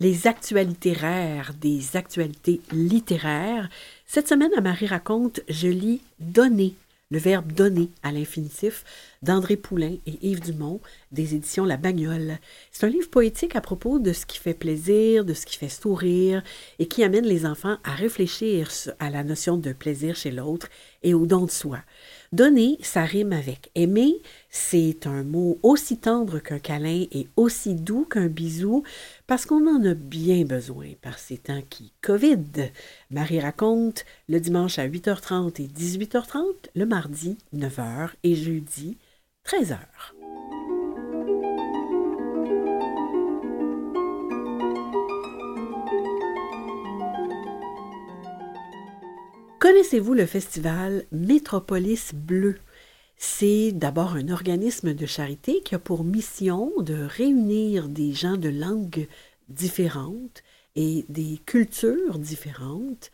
Les 0.00 0.26
actualités 0.26 0.92
rares 0.92 1.54
des 1.54 1.96
actualités 1.96 2.60
littéraires. 2.72 3.68
Cette 4.06 4.28
semaine, 4.28 4.50
à 4.56 4.60
Marie 4.60 4.86
raconte, 4.86 5.40
je 5.48 5.68
lis 5.68 6.00
donner, 6.20 6.74
le 7.10 7.18
verbe 7.18 7.52
donner 7.52 7.90
à 8.02 8.12
l'infinitif, 8.12 8.84
d'André 9.22 9.56
Poulain 9.56 9.96
et 10.06 10.18
Yves 10.20 10.42
Dumont, 10.42 10.80
des 11.10 11.34
éditions 11.34 11.64
La 11.64 11.78
Bagnole. 11.78 12.38
C'est 12.70 12.86
un 12.86 12.90
livre 12.90 13.08
poétique 13.08 13.56
à 13.56 13.60
propos 13.60 13.98
de 13.98 14.12
ce 14.12 14.26
qui 14.26 14.38
fait 14.38 14.54
plaisir, 14.54 15.24
de 15.24 15.32
ce 15.32 15.46
qui 15.46 15.56
fait 15.56 15.70
sourire 15.70 16.42
et 16.78 16.86
qui 16.86 17.02
amène 17.02 17.24
les 17.24 17.46
enfants 17.46 17.78
à 17.82 17.94
réfléchir 17.94 18.70
à 18.98 19.08
la 19.08 19.24
notion 19.24 19.56
de 19.56 19.72
plaisir 19.72 20.16
chez 20.16 20.30
l'autre 20.30 20.68
et 21.02 21.14
au 21.14 21.26
don 21.26 21.46
de 21.46 21.50
soi. 21.50 21.78
Donner, 22.32 22.76
ça 22.82 23.04
rime 23.04 23.32
avec 23.32 23.70
aimer. 23.74 24.20
C'est 24.50 25.06
un 25.06 25.24
mot 25.24 25.58
aussi 25.62 25.96
tendre 25.96 26.40
qu'un 26.40 26.58
câlin 26.58 27.06
et 27.10 27.26
aussi 27.36 27.74
doux 27.74 28.04
qu'un 28.04 28.26
bisou 28.26 28.82
parce 29.26 29.46
qu'on 29.46 29.66
en 29.66 29.82
a 29.84 29.94
bien 29.94 30.44
besoin 30.44 30.88
par 31.00 31.18
ces 31.18 31.38
temps 31.38 31.62
qui 31.70 31.92
COVID. 32.02 32.70
Marie 33.10 33.40
raconte 33.40 34.04
le 34.28 34.40
dimanche 34.40 34.78
à 34.78 34.86
8h30 34.86 35.62
et 35.62 35.68
18h30, 35.68 36.42
le 36.74 36.84
mardi 36.84 37.38
9h 37.54 38.10
et 38.22 38.34
jeudi 38.34 38.98
13h. 39.46 39.78
Connaissez-vous 49.58 50.14
le 50.14 50.24
festival 50.24 51.04
Métropolis 51.10 52.14
Bleu? 52.14 52.58
C'est 53.16 53.72
d'abord 53.72 54.12
un 54.12 54.28
organisme 54.28 54.94
de 54.94 55.04
charité 55.04 55.62
qui 55.64 55.74
a 55.74 55.80
pour 55.80 56.04
mission 56.04 56.70
de 56.78 56.94
réunir 56.94 57.88
des 57.88 58.12
gens 58.12 58.36
de 58.36 58.50
langues 58.50 59.08
différentes 59.48 60.44
et 60.76 61.04
des 61.08 61.40
cultures 61.44 62.20
différentes 62.20 63.10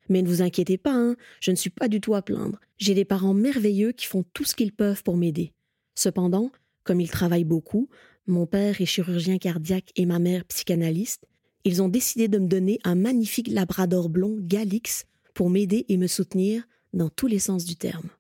Mais 0.09 0.23
ne 0.23 0.29
vous 0.29 0.41
inquiétez 0.41 0.79
pas, 0.79 0.95
hein, 0.95 1.17
je 1.41 1.51
ne 1.51 1.57
suis 1.57 1.71
pas 1.71 1.89
du 1.89 2.01
tout 2.01 2.15
à 2.15 2.23
plaindre. 2.23 2.61
J'ai 2.79 2.95
des 2.95 3.05
parents 3.05 3.35
merveilleux 3.35 3.93
qui 3.93 4.07
font 4.07 4.25
tout 4.33 4.45
ce 4.45 4.55
qu'ils 4.55 4.73
peuvent 4.73 5.03
pour 5.03 5.17
m'aider. 5.17 5.53
Cependant, 5.99 6.53
comme 6.85 7.01
ils 7.01 7.11
travaillent 7.11 7.43
beaucoup, 7.43 7.89
mon 8.29 8.47
père 8.47 8.81
est 8.81 8.87
chirurgien 8.87 9.37
cardiaque 9.39 9.91
et 9.97 10.07
ma 10.07 10.21
mère 10.21 10.45
psychanalyste, 10.45 11.27
ils 11.65 11.83
ont 11.83 11.89
décidé 11.89 12.29
de 12.29 12.39
me 12.39 12.47
donner 12.47 12.79
un 12.85 12.95
magnifique 12.95 13.49
labrador 13.49 14.09
blond 14.09 14.37
Galix 14.39 15.07
pour 15.35 15.51
m'aider 15.51 15.87
et 15.89 15.97
me 15.97 16.07
soutenir 16.07 16.63
dans 16.93 17.09
tous 17.09 17.27
les 17.27 17.41
sens 17.41 17.65
du 17.65 17.75
terme. 17.75 18.11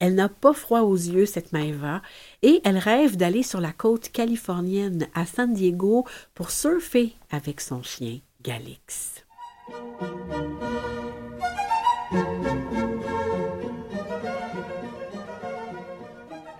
Elle 0.00 0.16
n'a 0.16 0.28
pas 0.28 0.52
froid 0.52 0.82
aux 0.82 0.96
yeux, 0.96 1.24
cette 1.24 1.54
Maeva, 1.54 2.02
et 2.42 2.60
elle 2.62 2.76
rêve 2.76 3.16
d'aller 3.16 3.42
sur 3.42 3.62
la 3.62 3.72
côte 3.72 4.10
californienne 4.10 5.08
à 5.14 5.24
San 5.24 5.54
Diego 5.54 6.04
pour 6.34 6.50
surfer 6.50 7.14
avec 7.30 7.62
son 7.62 7.82
chien 7.82 8.18
Galix. 8.42 9.24